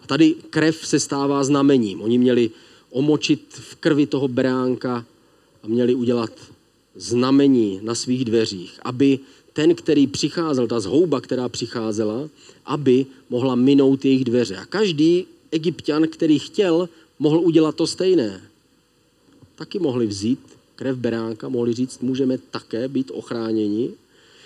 A 0.05 0.07
tady 0.07 0.35
krev 0.49 0.87
se 0.87 0.99
stává 0.99 1.43
znamením. 1.43 2.01
Oni 2.01 2.17
měli 2.17 2.51
omočit 2.93 3.41
v 3.49 3.75
krvi 3.75 4.05
toho 4.05 4.27
beránka 4.27 5.05
a 5.63 5.67
měli 5.67 5.95
udělat 5.95 6.31
znamení 6.95 7.79
na 7.81 7.95
svých 7.95 8.25
dveřích, 8.25 8.79
aby 8.85 9.19
ten, 9.53 9.75
který 9.75 10.07
přicházel, 10.07 10.67
ta 10.67 10.79
zhouba, 10.79 11.21
která 11.21 11.49
přicházela, 11.49 12.29
aby 12.65 13.05
mohla 13.29 13.55
minout 13.55 14.05
jejich 14.05 14.23
dveře. 14.23 14.55
A 14.55 14.65
každý 14.65 15.25
egyptian, 15.51 16.07
který 16.07 16.39
chtěl, 16.39 16.89
mohl 17.19 17.39
udělat 17.39 17.75
to 17.75 17.87
stejné. 17.87 18.41
Taky 19.55 19.79
mohli 19.79 20.05
vzít 20.07 20.39
krev 20.75 20.97
beránka, 20.97 21.49
mohli 21.49 21.73
říct, 21.73 22.01
můžeme 22.01 22.37
také 22.37 22.87
být 22.87 23.11
ochráněni 23.13 23.89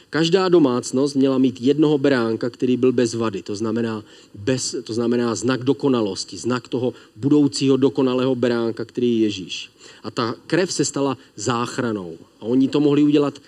Každá 0.09 0.49
domácnost 0.49 1.15
měla 1.15 1.37
mít 1.37 1.61
jednoho 1.61 1.97
beránka, 1.97 2.49
který 2.49 2.77
byl 2.77 2.91
bez 2.91 3.13
vady, 3.13 3.41
to 3.41 3.55
znamená, 3.55 4.03
bez, 4.33 4.75
to 4.83 4.93
znamená 4.93 5.35
znak 5.35 5.63
dokonalosti, 5.63 6.37
znak 6.37 6.67
toho 6.67 6.93
budoucího 7.15 7.77
dokonalého 7.77 8.35
beránka, 8.35 8.85
který 8.85 9.19
je 9.19 9.25
Ježíš. 9.25 9.69
A 10.03 10.11
ta 10.11 10.35
krev 10.47 10.73
se 10.73 10.85
stala 10.85 11.17
záchranou. 11.35 12.17
A 12.39 12.45
oni 12.45 12.67
to 12.67 12.79
mohli 12.79 13.03
udělat, 13.03 13.39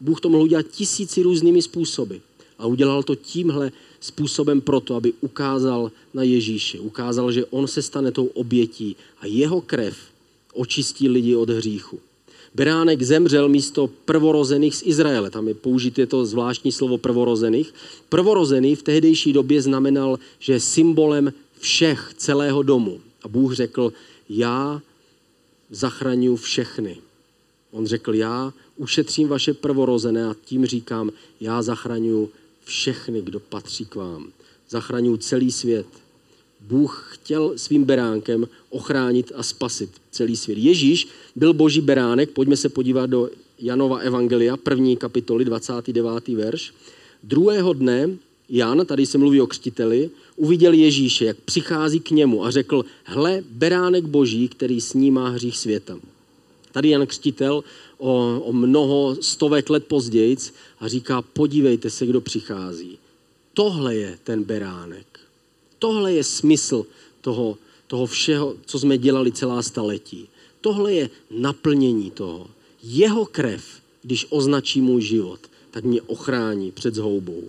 Bůh 0.00 0.20
to 0.20 0.28
mohl 0.28 0.44
udělat 0.44 0.66
tisíci 0.70 1.22
různými 1.22 1.62
způsoby. 1.62 2.16
A 2.58 2.66
udělal 2.66 3.02
to 3.02 3.14
tímhle 3.14 3.72
způsobem 4.00 4.60
proto, 4.60 4.94
aby 4.94 5.12
ukázal 5.20 5.92
na 6.14 6.22
Ježíše. 6.22 6.80
Ukázal, 6.80 7.32
že 7.32 7.44
on 7.44 7.66
se 7.66 7.82
stane 7.82 8.12
tou 8.12 8.26
obětí 8.26 8.96
a 9.20 9.26
jeho 9.26 9.60
krev 9.60 9.96
očistí 10.52 11.08
lidi 11.08 11.36
od 11.36 11.50
hříchu. 11.50 12.00
Beránek 12.56 13.02
zemřel 13.02 13.48
místo 13.48 13.86
prvorozených 14.08 14.76
z 14.76 14.82
Izraele. 14.96 15.30
Tam 15.30 15.48
je 15.48 15.54
použité 15.54 16.06
to 16.06 16.26
zvláštní 16.26 16.72
slovo 16.72 16.98
prvorozených. 16.98 17.74
Prvorozený 18.08 18.74
v 18.76 18.82
tehdejší 18.82 19.32
době 19.32 19.62
znamenal, 19.62 20.18
že 20.38 20.52
je 20.52 20.60
symbolem 20.60 21.32
všech 21.60 22.16
celého 22.16 22.62
domu. 22.62 23.00
A 23.22 23.28
Bůh 23.28 23.52
řekl, 23.52 23.92
já 24.28 24.80
zachraňuji 25.70 26.36
všechny. 26.36 26.96
On 27.70 27.86
řekl, 27.86 28.14
já 28.14 28.52
ušetřím 28.76 29.28
vaše 29.28 29.54
prvorozené 29.54 30.24
a 30.24 30.36
tím 30.44 30.66
říkám, 30.66 31.10
já 31.40 31.62
zachraňuji 31.62 32.28
všechny, 32.64 33.22
kdo 33.22 33.40
patří 33.40 33.84
k 33.84 33.94
vám. 33.94 34.32
Zachraňuji 34.70 35.16
celý 35.18 35.52
svět. 35.52 35.86
Bůh 36.60 37.08
chtěl 37.12 37.52
svým 37.56 37.84
beránkem 37.84 38.48
ochránit 38.70 39.32
a 39.34 39.42
spasit 39.42 39.90
celý 40.10 40.36
svět. 40.36 40.58
Ježíš 40.58 41.08
byl 41.36 41.52
boží 41.52 41.80
beránek, 41.80 42.30
pojďme 42.30 42.56
se 42.56 42.68
podívat 42.68 43.10
do 43.10 43.30
Janova 43.58 43.98
Evangelia, 43.98 44.56
první 44.56 44.96
kapitoly, 44.96 45.44
29. 45.44 46.28
verš. 46.28 46.74
Druhého 47.22 47.72
dne 47.72 48.10
Jan, 48.48 48.86
tady 48.86 49.06
se 49.06 49.18
mluví 49.18 49.40
o 49.40 49.46
křtiteli, 49.46 50.10
uviděl 50.36 50.72
Ježíše, 50.72 51.24
jak 51.24 51.36
přichází 51.36 52.00
k 52.00 52.10
němu 52.10 52.44
a 52.44 52.50
řekl, 52.50 52.84
hle, 53.04 53.42
beránek 53.50 54.04
boží, 54.04 54.48
který 54.48 54.80
snímá 54.80 55.28
hřích 55.28 55.58
světa. 55.58 55.98
Tady 56.72 56.88
Jan 56.88 57.06
Křtitel 57.06 57.64
o, 57.98 58.40
o 58.40 58.52
mnoho 58.52 59.16
stovek 59.20 59.70
let 59.70 59.86
později 59.86 60.36
a 60.80 60.88
říká, 60.88 61.22
podívejte 61.22 61.90
se, 61.90 62.06
kdo 62.06 62.20
přichází. 62.20 62.98
Tohle 63.54 63.96
je 63.96 64.18
ten 64.24 64.44
beránek. 64.44 65.15
Tohle 65.78 66.12
je 66.12 66.24
smysl 66.24 66.86
toho, 67.20 67.58
toho 67.86 68.06
všeho, 68.06 68.54
co 68.66 68.78
jsme 68.78 68.98
dělali 68.98 69.32
celá 69.32 69.62
staletí. 69.62 70.28
Tohle 70.60 70.92
je 70.92 71.10
naplnění 71.30 72.10
toho. 72.10 72.46
Jeho 72.82 73.26
krev, 73.26 73.64
když 74.02 74.26
označí 74.30 74.80
můj 74.80 75.02
život, 75.02 75.40
tak 75.70 75.84
mě 75.84 76.02
ochrání 76.02 76.72
před 76.72 76.94
zhoubou. 76.94 77.42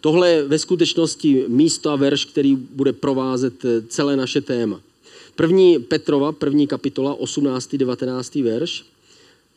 Tohle 0.00 0.30
je 0.30 0.44
ve 0.44 0.58
skutečnosti 0.58 1.44
místo 1.48 1.90
a 1.90 1.96
verš, 1.96 2.24
který 2.24 2.56
bude 2.56 2.92
provázet 2.92 3.64
eh, 3.64 3.82
celé 3.88 4.16
naše 4.16 4.40
téma. 4.40 4.80
První 5.36 5.78
Petrova, 5.78 6.32
první 6.32 6.66
kapitola, 6.66 7.14
18. 7.14 7.74
19. 7.76 8.34
verš. 8.34 8.84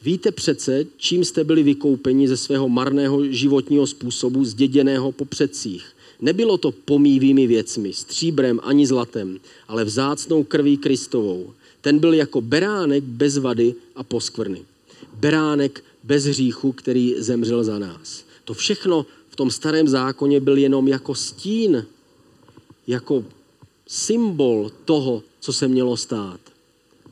Víte 0.02 0.32
přece, 0.32 0.86
čím 0.98 1.26
jste 1.26 1.44
byli 1.44 1.64
vykoupeni 1.64 2.28
ze 2.28 2.38
svého 2.38 2.70
marného 2.70 3.26
životního 3.26 3.88
způsobu, 3.88 4.46
zděděného 4.46 5.12
po 5.12 5.26
předcích. 5.26 5.86
Nebylo 6.22 6.58
to 6.58 6.72
pomývými 6.72 7.48
věcmi, 7.48 7.94
stříbrem 7.94 8.60
ani 8.64 8.88
zlatem, 8.88 9.40
ale 9.68 9.84
vzácnou 9.84 10.44
krví 10.44 10.78
Kristovou. 10.78 11.54
Ten 11.82 12.00
byl 12.00 12.14
jako 12.14 12.42
beránek 12.42 13.04
bez 13.04 13.38
vady 13.38 13.76
a 13.96 14.04
poskvrny. 14.04 14.66
Beránek 15.14 15.84
bez 16.04 16.26
hříchu, 16.26 16.72
který 16.72 17.16
zemřel 17.18 17.64
za 17.64 17.80
nás. 17.80 18.24
To 18.46 18.54
všechno 18.54 19.06
v 19.30 19.36
tom 19.36 19.52
starém 19.52 19.88
zákoně 19.88 20.40
byl 20.40 20.58
jenom 20.58 20.88
jako 20.88 21.16
stín, 21.16 21.86
jako 22.88 23.26
symbol 23.88 24.72
toho, 24.86 25.24
co 25.40 25.54
se 25.54 25.68
mělo 25.68 25.98
stát. 25.98 26.40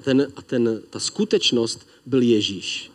Ten, 0.04 0.28
ten, 0.46 0.82
ta 0.90 1.00
skutečnost 1.00 1.88
byl 2.06 2.22
Ježíš. 2.22 2.92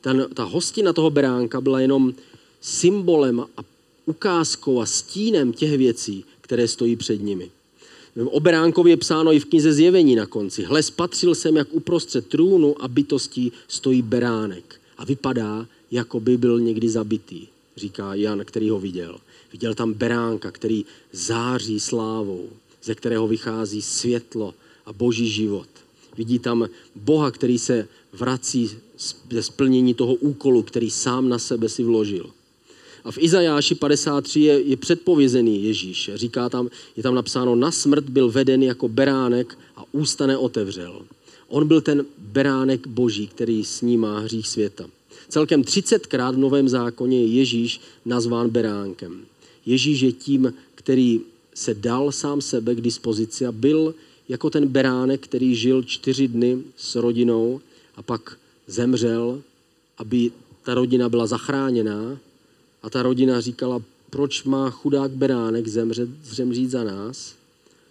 Ten, 0.00 0.26
ta 0.34 0.44
hostina 0.44 0.92
toho 0.92 1.10
beránka 1.10 1.60
byla 1.60 1.80
jenom 1.80 2.14
symbolem 2.60 3.40
a 3.40 3.73
ukázkou 4.06 4.80
a 4.80 4.86
stínem 4.86 5.52
těch 5.52 5.78
věcí, 5.78 6.24
které 6.40 6.68
stojí 6.68 6.96
před 6.96 7.22
nimi. 7.22 7.50
O 8.24 8.40
beránkovi 8.40 8.90
je 8.90 8.96
psáno 8.96 9.32
i 9.32 9.40
v 9.40 9.44
knize 9.44 9.72
Zjevení 9.72 10.14
na 10.14 10.26
konci. 10.26 10.62
Hle, 10.62 10.82
spatřil 10.82 11.34
jsem, 11.34 11.56
jak 11.56 11.68
uprostřed 11.70 12.26
trůnu 12.26 12.82
a 12.82 12.88
bytostí 12.88 13.52
stojí 13.68 14.02
beránek. 14.02 14.80
A 14.98 15.04
vypadá, 15.04 15.66
jako 15.90 16.20
by 16.20 16.36
byl 16.36 16.60
někdy 16.60 16.88
zabitý, 16.88 17.46
říká 17.76 18.14
Jan, 18.14 18.44
který 18.44 18.70
ho 18.70 18.80
viděl. 18.80 19.18
Viděl 19.52 19.74
tam 19.74 19.92
beránka, 19.92 20.50
který 20.50 20.84
září 21.12 21.80
slávou, 21.80 22.48
ze 22.82 22.94
kterého 22.94 23.28
vychází 23.28 23.82
světlo 23.82 24.54
a 24.86 24.92
boží 24.92 25.28
život. 25.28 25.68
Vidí 26.16 26.38
tam 26.38 26.68
Boha, 26.94 27.30
který 27.30 27.58
se 27.58 27.88
vrací 28.12 28.70
ze 29.30 29.42
splnění 29.42 29.94
toho 29.94 30.14
úkolu, 30.14 30.62
který 30.62 30.90
sám 30.90 31.28
na 31.28 31.38
sebe 31.38 31.68
si 31.68 31.82
vložil. 31.82 32.30
A 33.04 33.10
v 33.10 33.18
Izajáši 33.18 33.74
53 33.74 34.40
je, 34.40 34.60
je 34.60 34.76
předpovězený 34.76 35.64
Ježíš. 35.64 36.10
Říká 36.14 36.48
tam, 36.48 36.68
je 36.96 37.02
tam 37.02 37.14
napsáno, 37.14 37.54
na 37.54 37.70
smrt 37.70 38.08
byl 38.08 38.30
veden 38.30 38.62
jako 38.62 38.88
beránek 38.88 39.58
a 39.76 39.84
ústa 39.92 40.26
neotevřel. 40.26 41.02
On 41.48 41.68
byl 41.68 41.80
ten 41.80 42.06
beránek 42.18 42.86
boží, 42.86 43.26
který 43.26 43.64
snímá 43.64 44.18
hřích 44.18 44.48
světa. 44.48 44.86
Celkem 45.28 45.62
30krát 45.62 46.34
v 46.34 46.38
Novém 46.38 46.68
zákoně 46.68 47.20
je 47.20 47.26
Ježíš 47.26 47.80
nazván 48.04 48.50
beránkem. 48.50 49.20
Ježíš 49.66 50.00
je 50.00 50.12
tím, 50.12 50.54
který 50.74 51.20
se 51.54 51.74
dal 51.74 52.12
sám 52.12 52.40
sebe 52.40 52.74
k 52.74 52.80
dispozici 52.80 53.46
a 53.46 53.52
byl 53.52 53.94
jako 54.28 54.50
ten 54.50 54.68
beránek, 54.68 55.20
který 55.20 55.54
žil 55.54 55.82
čtyři 55.82 56.28
dny 56.28 56.58
s 56.76 56.94
rodinou 56.94 57.60
a 57.96 58.02
pak 58.02 58.38
zemřel, 58.66 59.42
aby 59.98 60.30
ta 60.62 60.74
rodina 60.74 61.08
byla 61.08 61.26
zachráněná 61.26 62.18
a 62.84 62.90
ta 62.90 63.02
rodina 63.02 63.40
říkala, 63.40 63.82
proč 64.10 64.44
má 64.44 64.70
chudák 64.70 65.10
beránek 65.10 65.68
zemřet, 65.68 66.08
zemřít 66.24 66.70
za 66.70 66.84
nás? 66.84 67.34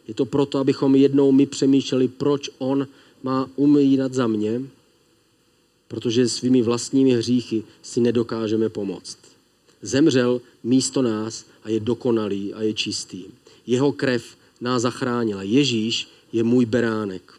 Je 0.08 0.14
to 0.14 0.26
proto, 0.26 0.60
abychom 0.60 0.96
jednou 0.96 1.32
my 1.32 1.46
přemýšleli, 1.46 2.08
proč 2.08 2.50
on 2.58 2.88
má 3.24 3.50
umírat 3.56 4.14
za 4.14 4.28
mě, 4.28 4.62
protože 5.88 6.30
svými 6.30 6.62
vlastními 6.62 7.12
hříchy 7.12 7.64
si 7.82 8.02
nedokážeme 8.02 8.70
pomoct. 8.70 9.18
Zemřel 9.82 10.42
místo 10.64 11.02
nás 11.02 11.46
a 11.64 11.70
je 11.70 11.80
dokonalý 11.80 12.54
a 12.54 12.62
je 12.62 12.74
čistý. 12.74 13.24
Jeho 13.68 13.92
krev 13.92 14.24
nás 14.62 14.82
zachránila. 14.82 15.44
Ježíš 15.44 16.08
je 16.34 16.44
můj 16.44 16.66
beránek. 16.66 17.34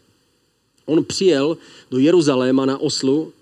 On 0.86 1.04
přijel 1.04 1.58
do 1.90 1.98
Jeruzaléma 1.98 2.66
na 2.66 2.78
oslu 2.78 3.32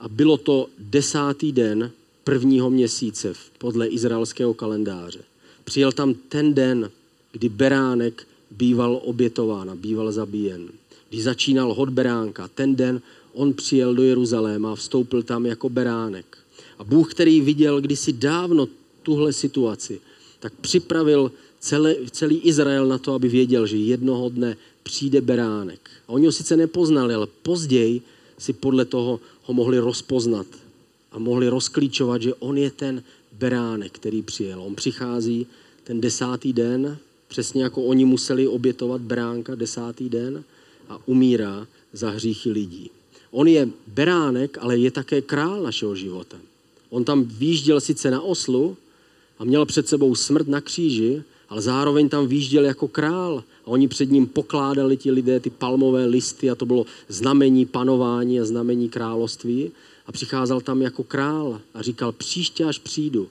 a 0.00 0.08
bylo 0.08 0.36
to 0.36 0.66
desátý 0.78 1.52
den 1.52 1.92
prvního 2.24 2.70
měsíce 2.70 3.32
podle 3.58 3.86
izraelského 3.86 4.54
kalendáře. 4.54 5.20
Přijel 5.64 5.92
tam 5.92 6.14
ten 6.14 6.54
den, 6.54 6.90
kdy 7.32 7.48
beránek 7.48 8.26
býval 8.50 9.00
obětován 9.04 9.70
a 9.70 9.74
býval 9.74 10.12
zabíjen. 10.12 10.68
Když 11.08 11.22
začínal 11.22 11.74
hod 11.74 11.88
beránka, 11.88 12.48
ten 12.48 12.76
den 12.76 13.00
on 13.32 13.52
přijel 13.52 13.94
do 13.94 14.02
Jeruzaléma 14.02 14.72
a 14.72 14.74
vstoupil 14.74 15.22
tam 15.22 15.46
jako 15.46 15.68
beránek. 15.68 16.38
A 16.78 16.84
Bůh, 16.84 17.10
který 17.10 17.40
viděl 17.40 17.80
kdysi 17.80 18.12
dávno 18.12 18.68
tuhle 19.02 19.32
situaci, 19.32 20.00
tak 20.40 20.52
připravil 20.60 21.32
celý, 21.60 21.94
celý 22.10 22.38
Izrael 22.38 22.86
na 22.86 22.98
to, 22.98 23.14
aby 23.14 23.28
věděl, 23.28 23.66
že 23.66 23.76
jednoho 23.76 24.28
dne 24.28 24.56
přijde 24.82 25.20
beránek. 25.20 25.90
A 26.08 26.12
oni 26.12 26.26
ho 26.26 26.32
sice 26.32 26.56
nepoznali, 26.56 27.14
ale 27.14 27.26
později 27.42 28.02
si 28.38 28.52
podle 28.52 28.84
toho 28.84 29.20
ho 29.42 29.54
mohli 29.54 29.78
rozpoznat 29.78 30.46
a 31.12 31.18
mohli 31.18 31.48
rozklíčovat, 31.48 32.22
že 32.22 32.34
on 32.34 32.58
je 32.58 32.70
ten 32.70 33.02
beránek, 33.32 33.92
který 33.92 34.22
přijel. 34.22 34.62
On 34.62 34.74
přichází 34.74 35.46
ten 35.84 36.00
desátý 36.00 36.52
den, 36.52 36.98
přesně 37.28 37.62
jako 37.62 37.82
oni 37.82 38.04
museli 38.04 38.48
obětovat 38.48 39.00
beránka 39.00 39.54
desátý 39.54 40.08
den 40.08 40.44
a 40.88 40.98
umírá 41.06 41.66
za 41.92 42.10
hříchy 42.10 42.50
lidí. 42.50 42.90
On 43.30 43.48
je 43.48 43.68
beránek, 43.86 44.58
ale 44.60 44.78
je 44.78 44.90
také 44.90 45.22
král 45.22 45.62
našeho 45.62 45.94
života. 45.94 46.36
On 46.90 47.04
tam 47.04 47.24
výjížděl 47.24 47.80
sice 47.80 48.10
na 48.10 48.20
oslu 48.20 48.76
a 49.38 49.44
měl 49.44 49.66
před 49.66 49.88
sebou 49.88 50.14
smrt 50.14 50.48
na 50.48 50.60
kříži, 50.60 51.22
ale 51.48 51.62
zároveň 51.62 52.08
tam 52.08 52.26
výjížděl 52.26 52.64
jako 52.64 52.88
král 52.88 53.44
a 53.64 53.66
oni 53.66 53.88
před 53.88 54.10
ním 54.10 54.26
pokládali 54.26 54.96
ti 54.96 55.10
lidé 55.10 55.40
ty 55.40 55.50
palmové 55.50 56.06
listy 56.06 56.50
a 56.50 56.54
to 56.54 56.66
bylo 56.66 56.86
znamení 57.08 57.66
panování 57.66 58.40
a 58.40 58.44
znamení 58.44 58.88
království 58.88 59.70
a 60.10 60.12
přicházel 60.12 60.60
tam 60.60 60.82
jako 60.82 61.04
král 61.04 61.60
a 61.74 61.82
říkal, 61.82 62.12
příště 62.12 62.64
až 62.64 62.78
přijdu, 62.78 63.28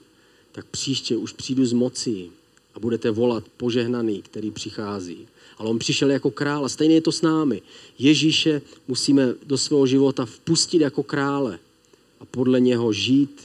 tak 0.52 0.66
příště 0.66 1.16
už 1.16 1.32
přijdu 1.32 1.66
z 1.66 1.72
mocí 1.72 2.30
a 2.74 2.80
budete 2.80 3.10
volat 3.10 3.44
požehnaný, 3.56 4.22
který 4.22 4.50
přichází. 4.50 5.28
Ale 5.58 5.70
on 5.70 5.78
přišel 5.78 6.10
jako 6.10 6.30
král 6.30 6.64
a 6.64 6.68
stejně 6.68 6.94
je 6.94 7.00
to 7.00 7.12
s 7.12 7.22
námi. 7.22 7.62
Ježíše 7.98 8.62
musíme 8.88 9.34
do 9.46 9.58
svého 9.58 9.86
života 9.86 10.26
vpustit 10.26 10.80
jako 10.80 11.02
krále 11.02 11.58
a 12.20 12.24
podle 12.24 12.60
něho 12.60 12.92
žít, 12.92 13.40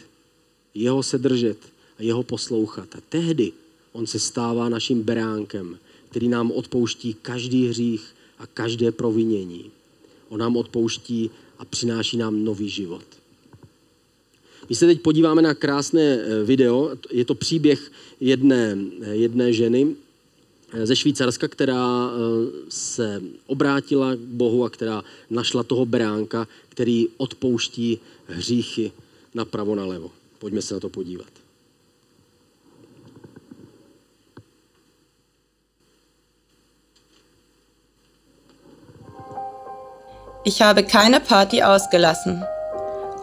jeho 0.74 1.04
se 1.04 1.18
držet 1.18 1.58
a 2.00 2.04
jeho 2.04 2.24
poslouchat. 2.24 2.96
A 2.96 3.00
tehdy 3.10 3.52
on 3.92 4.08
se 4.08 4.20
stává 4.20 4.70
naším 4.70 5.04
beránkem, 5.04 5.78
který 6.10 6.28
nám 6.28 6.52
odpouští 6.52 7.14
každý 7.22 7.68
hřích 7.68 8.16
a 8.40 8.48
každé 8.48 8.92
provinění. 8.92 9.72
On 10.30 10.40
nám 10.40 10.58
odpouští 10.58 11.32
a 11.60 11.66
přináší 11.66 12.18
nám 12.18 12.44
nový 12.44 12.70
život. 12.70 13.15
My 14.70 14.76
se 14.76 14.86
teď 14.86 15.02
podíváme 15.02 15.42
na 15.42 15.54
krásné 15.54 16.02
eh, 16.02 16.44
video. 16.44 16.92
Je 17.12 17.26
to 17.26 17.36
příběh 17.36 17.92
jedné, 18.20 18.78
eh, 19.02 19.16
jedné 19.16 19.54
ženy 19.54 19.96
eh, 20.74 20.86
ze 20.86 20.96
Švýcarska, 20.96 21.48
která 21.48 22.12
se 22.70 23.22
obrátila 23.48 24.16
k 24.16 24.20
Bohu 24.20 24.66
a 24.66 24.70
která 24.70 25.04
našla 25.30 25.64
toho 25.64 25.86
beránka, 25.86 26.48
který 26.70 27.08
odpouští 27.18 28.00
hříchy 28.28 28.92
napravo 29.34 29.76
nalevo. 29.76 30.12
Pojďme 30.40 30.62
se 30.62 30.74
na 30.74 30.80
to 30.80 30.90
podívat. 30.90 31.28
Ich 40.46 40.62
habe 40.62 40.84
keine 40.84 41.20
Party 41.20 41.62
ausgelassen. 41.62 42.55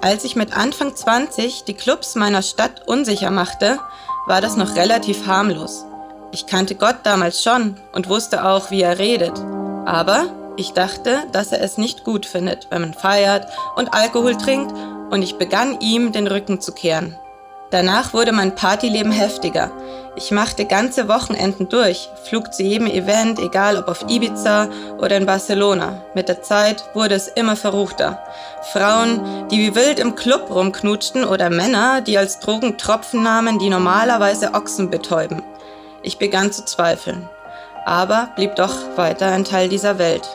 Als 0.03 0.25
ich 0.25 0.35
mit 0.35 0.57
Anfang 0.57 0.97
20 0.97 1.63
die 1.63 1.75
Clubs 1.75 2.17
meiner 2.17 2.43
Stadt 2.43 2.89
unsicher 2.89 3.31
machte, 3.31 3.79
war 4.27 4.41
das 4.41 4.57
noch 4.57 4.75
relativ 4.75 5.29
harmlos. 5.29 5.85
Ich 6.33 6.47
kannte 6.47 6.75
Gott 6.75 6.97
damals 7.05 7.41
schon 7.41 7.77
und 7.93 8.09
wusste 8.09 8.45
auch, 8.45 8.73
wie 8.73 8.83
er 8.83 8.99
redet. 8.99 9.39
Aber 9.87 10.27
ich 10.57 10.73
dachte, 10.73 11.23
dass 11.31 11.53
er 11.53 11.61
es 11.63 11.79
nicht 11.79 12.03
gut 12.03 12.27
findet, 12.27 12.67
wenn 12.71 12.81
man 12.81 12.95
feiert 12.95 13.47
und 13.77 13.95
Alkohol 13.95 14.37
trinkt, 14.37 14.75
und 15.13 15.23
ich 15.23 15.37
begann 15.37 15.79
ihm 15.81 16.11
den 16.11 16.27
Rücken 16.27 16.61
zu 16.61 16.73
kehren. 16.73 17.17
Danach 17.71 18.13
wurde 18.13 18.33
mein 18.33 18.57
Partyleben 18.57 19.13
heftiger. 19.13 19.71
Ich 20.15 20.31
machte 20.31 20.67
ganze 20.67 21.09
Wochenenden 21.09 21.71
durch, 21.71 22.11
flog 22.25 22.53
zu 22.53 22.63
jedem 22.63 22.87
Event, 22.87 23.39
egal 23.39 23.79
ob 23.79 23.89
auf 23.89 24.05
Ibiza 24.09 24.69
oder 24.99 25.17
in 25.17 25.25
Barcelona. 25.25 26.03
Mit 26.15 26.29
der 26.29 26.43
Zeit 26.43 26.85
wurde 26.93 27.15
es 27.15 27.29
immer 27.29 27.57
verruchter. 27.57 28.23
Frauen, 28.73 29.49
die 29.49 29.59
wie 29.59 29.75
wild 29.75 29.99
im 29.99 30.15
Club 30.15 30.51
rumknutschten 30.51 31.25
oder 31.25 31.49
Männer, 31.49 32.03
die 32.03 32.19
als 32.19 32.41
Drogen 32.41 32.77
Tropfen 32.77 33.23
nahmen, 33.23 33.59
die 33.59 33.71
normalerweise 33.71 34.53
Ochsen 34.53 34.91
betäuben. 34.91 35.43
Ich 36.03 36.19
begann 36.19 36.53
zu 36.53 36.67
zweifeln, 36.67 37.27
aber 37.87 38.29
blieb 38.37 38.55
doch 38.57 38.75
weiter 38.97 39.29
ein 39.29 39.45
Teil 39.45 39.71
dieser 39.71 39.99
Welt. 39.99 40.29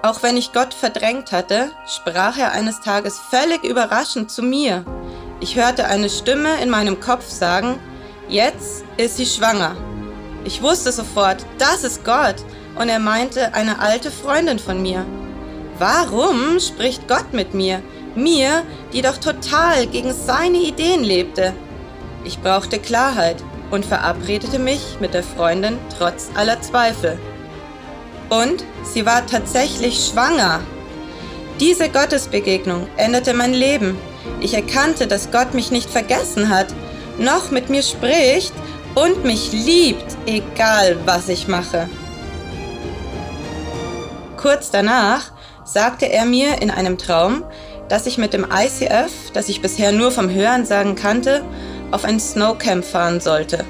Auch 0.00 0.22
wenn 0.22 0.38
ich 0.38 0.54
Gott 0.54 0.72
verdrängt 0.72 1.32
hatte, 1.32 1.70
sprach 1.86 2.38
er 2.38 2.52
eines 2.52 2.80
Tages 2.80 3.18
völlig 3.18 3.62
überraschend 3.62 4.30
zu 4.30 4.42
mir. 4.42 4.86
Ich 5.40 5.56
hörte 5.56 5.84
eine 5.86 6.08
Stimme 6.08 6.62
in 6.62 6.70
meinem 6.70 6.98
Kopf 6.98 7.28
sagen, 7.28 7.78
jetzt 8.28 8.85
ist 8.96 9.16
sie 9.16 9.26
schwanger. 9.26 9.76
Ich 10.44 10.62
wusste 10.62 10.92
sofort, 10.92 11.44
das 11.58 11.84
ist 11.84 12.04
Gott 12.04 12.36
und 12.76 12.88
er 12.88 12.98
meinte 12.98 13.54
eine 13.54 13.80
alte 13.80 14.10
Freundin 14.10 14.58
von 14.58 14.80
mir. 14.80 15.04
Warum 15.78 16.58
spricht 16.60 17.08
Gott 17.08 17.32
mit 17.32 17.52
mir? 17.52 17.82
Mir, 18.14 18.62
die 18.92 19.02
doch 19.02 19.18
total 19.18 19.86
gegen 19.86 20.14
seine 20.14 20.58
Ideen 20.58 21.04
lebte. 21.04 21.52
Ich 22.24 22.40
brauchte 22.40 22.78
Klarheit 22.78 23.42
und 23.70 23.84
verabredete 23.84 24.58
mich 24.58 24.96
mit 25.00 25.14
der 25.14 25.22
Freundin 25.22 25.78
trotz 25.98 26.30
aller 26.34 26.60
Zweifel. 26.62 27.18
Und 28.30 28.64
sie 28.84 29.04
war 29.04 29.26
tatsächlich 29.26 30.06
schwanger. 30.06 30.60
Diese 31.60 31.88
Gottesbegegnung 31.88 32.86
änderte 32.96 33.34
mein 33.34 33.52
Leben. 33.52 33.98
Ich 34.40 34.54
erkannte, 34.54 35.06
dass 35.06 35.30
Gott 35.30 35.54
mich 35.54 35.70
nicht 35.70 35.90
vergessen 35.90 36.48
hat, 36.48 36.66
noch 37.18 37.50
mit 37.50 37.70
mir 37.70 37.82
spricht 37.82 38.52
und 38.96 39.24
mich 39.24 39.52
liebt, 39.52 40.16
egal 40.26 40.96
was 41.04 41.28
ich 41.28 41.46
mache. 41.46 41.88
Kurz 44.36 44.72
danach 44.72 45.30
sagte 45.64 46.06
er 46.06 46.24
mir 46.24 46.60
in 46.60 46.72
einem 46.72 46.98
Traum, 46.98 47.44
dass 47.88 48.06
ich 48.06 48.18
mit 48.18 48.32
dem 48.32 48.44
ICF, 48.44 49.30
das 49.32 49.48
ich 49.48 49.62
bisher 49.62 49.92
nur 49.92 50.10
vom 50.10 50.28
Hörensagen 50.28 50.96
kannte, 50.96 51.44
auf 51.92 52.04
ein 52.04 52.18
Snowcamp 52.18 52.84
fahren 52.84 53.20
sollte. 53.20 53.64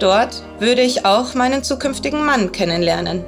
Dort 0.00 0.42
würde 0.58 0.82
ich 0.82 1.04
auch 1.04 1.34
meinen 1.34 1.62
zukünftigen 1.62 2.24
Mann 2.24 2.50
kennenlernen. 2.50 3.24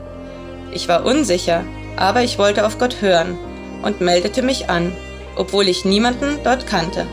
Ich 0.72 0.88
war 0.88 1.04
unsicher, 1.04 1.62
aber 1.94 2.24
ich 2.24 2.38
wollte 2.38 2.66
auf 2.66 2.78
Gott 2.78 3.00
hören 3.00 3.38
und 3.82 4.00
meldete 4.00 4.42
mich 4.42 4.68
an 4.68 4.92
obwohl 5.40 5.68
ich 5.68 5.86
niemanden 5.86 6.38
dort 6.44 6.66
kannte. 6.66 7.06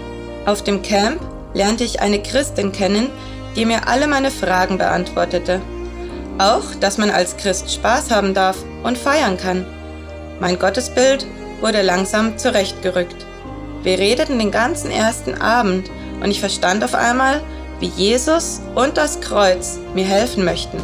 Auf 0.45 0.61
dem 0.61 0.81
Camp 0.81 1.21
lernte 1.53 1.85
ich 1.85 2.01
eine 2.01 2.21
Christin 2.21 2.73
kennen, 2.73 3.09
die 3.57 3.65
mir 3.65 3.89
alle 3.89 4.07
meine 4.07 4.31
Fragen 4.31 4.77
beantwortete. 4.77 5.61
Auch, 6.37 6.63
dass 6.79 6.97
man 6.97 7.09
als 7.09 7.35
Christ 7.35 7.73
Spaß 7.73 8.09
haben 8.11 8.33
darf 8.33 8.55
und 8.83 8.97
feiern 8.97 9.35
kann. 9.35 9.65
Mein 10.39 10.57
Gottesbild 10.57 11.27
wurde 11.59 11.81
langsam 11.81 12.37
zurechtgerückt. 12.37 13.25
Wir 13.83 13.99
redeten 13.99 14.39
den 14.39 14.51
ganzen 14.51 14.89
ersten 14.89 15.33
Abend 15.33 15.91
und 16.23 16.31
ich 16.31 16.39
verstand 16.39 16.85
auf 16.85 16.95
einmal, 16.95 17.41
wie 17.81 17.87
Jesus 17.87 18.61
und 18.75 18.95
das 18.95 19.19
Kreuz 19.19 19.77
mir 19.93 20.05
helfen 20.05 20.45
möchten. 20.45 20.77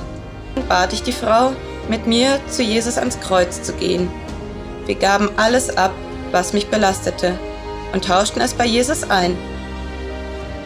Dann 0.56 0.68
bat 0.68 0.92
ich 0.92 1.04
die 1.04 1.14
Frau, 1.14 1.54
mit 1.88 2.08
mir 2.08 2.40
zu 2.50 2.64
Jesus 2.64 2.98
ans 2.98 3.20
Kreuz 3.22 3.62
zu 3.62 3.72
gehen. 3.74 4.10
Wir 4.86 4.96
gaben 4.96 5.30
alles 5.38 5.78
ab 5.78 5.92
was 6.34 6.52
mich 6.52 6.68
belastete, 6.68 7.38
und 7.94 8.06
tauschten 8.06 8.42
es 8.42 8.56
bei 8.56 8.66
Jesus 8.66 9.10
ein. 9.10 9.38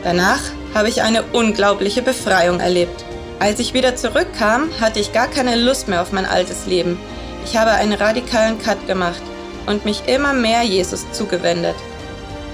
Danach 0.04 0.40
habe 0.78 0.90
ich 0.90 1.02
eine 1.02 1.24
unglaubliche 1.34 2.04
Befreiung 2.04 2.60
erlebt. 2.60 3.04
Als 3.40 3.60
ich 3.60 3.74
wieder 3.74 3.96
zurückkam, 3.96 4.70
hatte 4.80 5.00
ich 5.00 5.12
gar 5.12 5.28
keine 5.28 5.56
Lust 5.56 5.88
mehr 5.88 6.04
auf 6.04 6.12
mein 6.12 6.28
altes 6.28 6.68
Leben. 6.68 7.00
Ich 7.46 7.58
habe 7.58 7.72
einen 7.72 7.94
radikalen 7.94 8.60
Cut 8.60 8.86
gemacht 8.86 9.22
und 9.66 9.86
mich 9.86 10.04
immer 10.06 10.34
mehr 10.34 10.62
Jesus 10.62 11.12
zugewendet. 11.14 11.76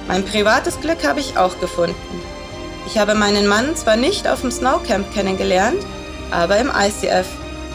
Mein 0.07 0.23
privates 0.23 0.79
Glück 0.79 1.05
habe 1.05 1.19
ich 1.19 1.37
auch 1.37 1.59
gefunden. 1.59 2.21
Ich 2.87 2.97
habe 2.97 3.13
meinen 3.13 3.45
Mann 3.45 3.75
zwar 3.75 3.97
nicht 3.97 4.25
auf 4.25 4.39
dem 4.39 4.51
Snowcamp 4.51 5.13
kennengelernt, 5.13 5.85
aber 6.31 6.59
im 6.59 6.69
ICF. 6.69 7.27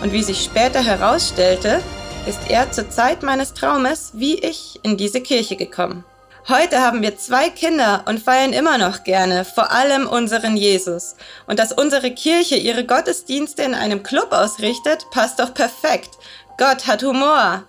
Und 0.03 0.13
wie 0.13 0.23
sich 0.23 0.43
später 0.43 0.83
herausstellte, 0.83 1.83
ist 2.27 2.41
er 2.49 2.73
zur 2.73 2.89
Zeit 2.89 3.23
meines 3.23 3.53
Traumes 3.53 4.13
wie 4.15 4.39
ich 4.39 4.81
in 4.83 4.97
diese 4.97 5.21
Kirche 5.21 5.57
gekommen. 5.57 6.05
Heute 6.47 6.81
haben 6.81 7.03
wir 7.03 7.17
zwei 7.17 7.51
Kinder 7.51 8.05
und 8.07 8.21
feiern 8.21 8.53
immer 8.53 8.79
noch 8.79 9.05
gerne, 9.05 9.45
vor 9.45 9.71
allem 9.73 10.07
unseren 10.07 10.57
Jesus. 10.57 11.17
Und 11.47 11.59
dass 11.59 11.73
unsere 11.73 12.11
Kirche 12.11 12.57
ihre 12.57 12.85
Gottesdienste 12.85 13.63
in 13.63 13.75
einem 13.75 14.03
Club 14.03 14.29
ausrichtet, 14.31 15.07
passt 15.11 15.41
doch 15.41 15.53
perfekt. 15.53 16.11
Gott 16.57 16.87
hat 16.87 17.03
Humor. 17.03 17.65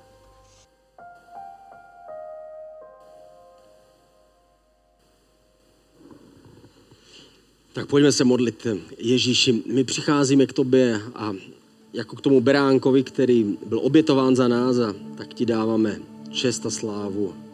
Tak 7.74 7.88
pojďme 7.88 8.12
se 8.12 8.24
modlit. 8.24 8.68
Ježíši, 8.98 9.64
my 9.66 9.84
přicházíme 9.84 10.46
k 10.46 10.54
tobě 10.54 11.02
a 11.16 11.34
jako 11.94 12.16
k 12.16 12.22
tomu 12.22 12.42
beránkovi, 12.42 13.04
který 13.04 13.58
byl 13.66 13.80
obětován 13.80 14.36
za 14.36 14.48
nás 14.48 14.78
a 14.78 14.94
tak 15.18 15.34
ti 15.34 15.46
dáváme 15.46 16.00
čest 16.32 16.66
a 16.66 16.70
slávu. 16.70 17.49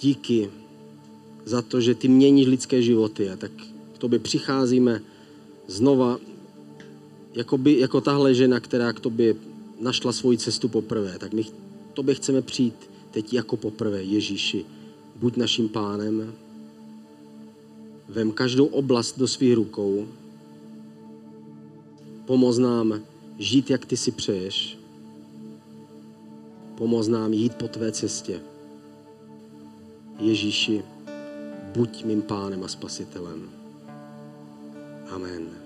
Díky 0.00 0.50
za 1.44 1.62
to, 1.62 1.80
že 1.80 1.94
ty 1.94 2.08
měníš 2.08 2.46
lidské 2.46 2.82
životy 2.82 3.30
a 3.30 3.36
tak 3.36 3.52
k 3.94 3.98
tobě 3.98 4.18
přicházíme 4.18 5.00
znova 5.66 6.18
jakoby, 7.34 7.78
jako 7.78 8.00
tahle 8.00 8.34
žena, 8.34 8.60
která 8.60 8.92
k 8.92 9.00
tobě 9.00 9.34
našla 9.80 10.12
svoji 10.12 10.38
cestu 10.38 10.68
poprvé. 10.68 11.18
Tak 11.18 11.32
my 11.32 11.44
k 11.44 11.52
tobě 11.94 12.14
chceme 12.14 12.42
přijít 12.42 12.90
teď 13.10 13.34
jako 13.34 13.56
poprvé. 13.56 14.02
Ježíši, 14.02 14.64
buď 15.16 15.36
naším 15.36 15.68
pánem, 15.68 16.34
vem 18.08 18.32
každou 18.32 18.66
oblast 18.66 19.18
do 19.18 19.28
svých 19.28 19.54
rukou, 19.54 20.06
Pomoz 22.30 22.58
nám 22.58 23.02
žít, 23.38 23.70
jak 23.70 23.86
ty 23.86 23.96
si 23.96 24.10
přeješ. 24.10 24.78
Pomoz 26.74 27.08
nám 27.08 27.32
jít 27.32 27.54
po 27.54 27.68
tvé 27.68 27.92
cestě. 27.92 28.40
Ježíši, 30.20 30.84
buď 31.72 32.04
mým 32.04 32.22
pánem 32.22 32.64
a 32.64 32.68
spasitelem. 32.68 33.48
Amen. 35.10 35.59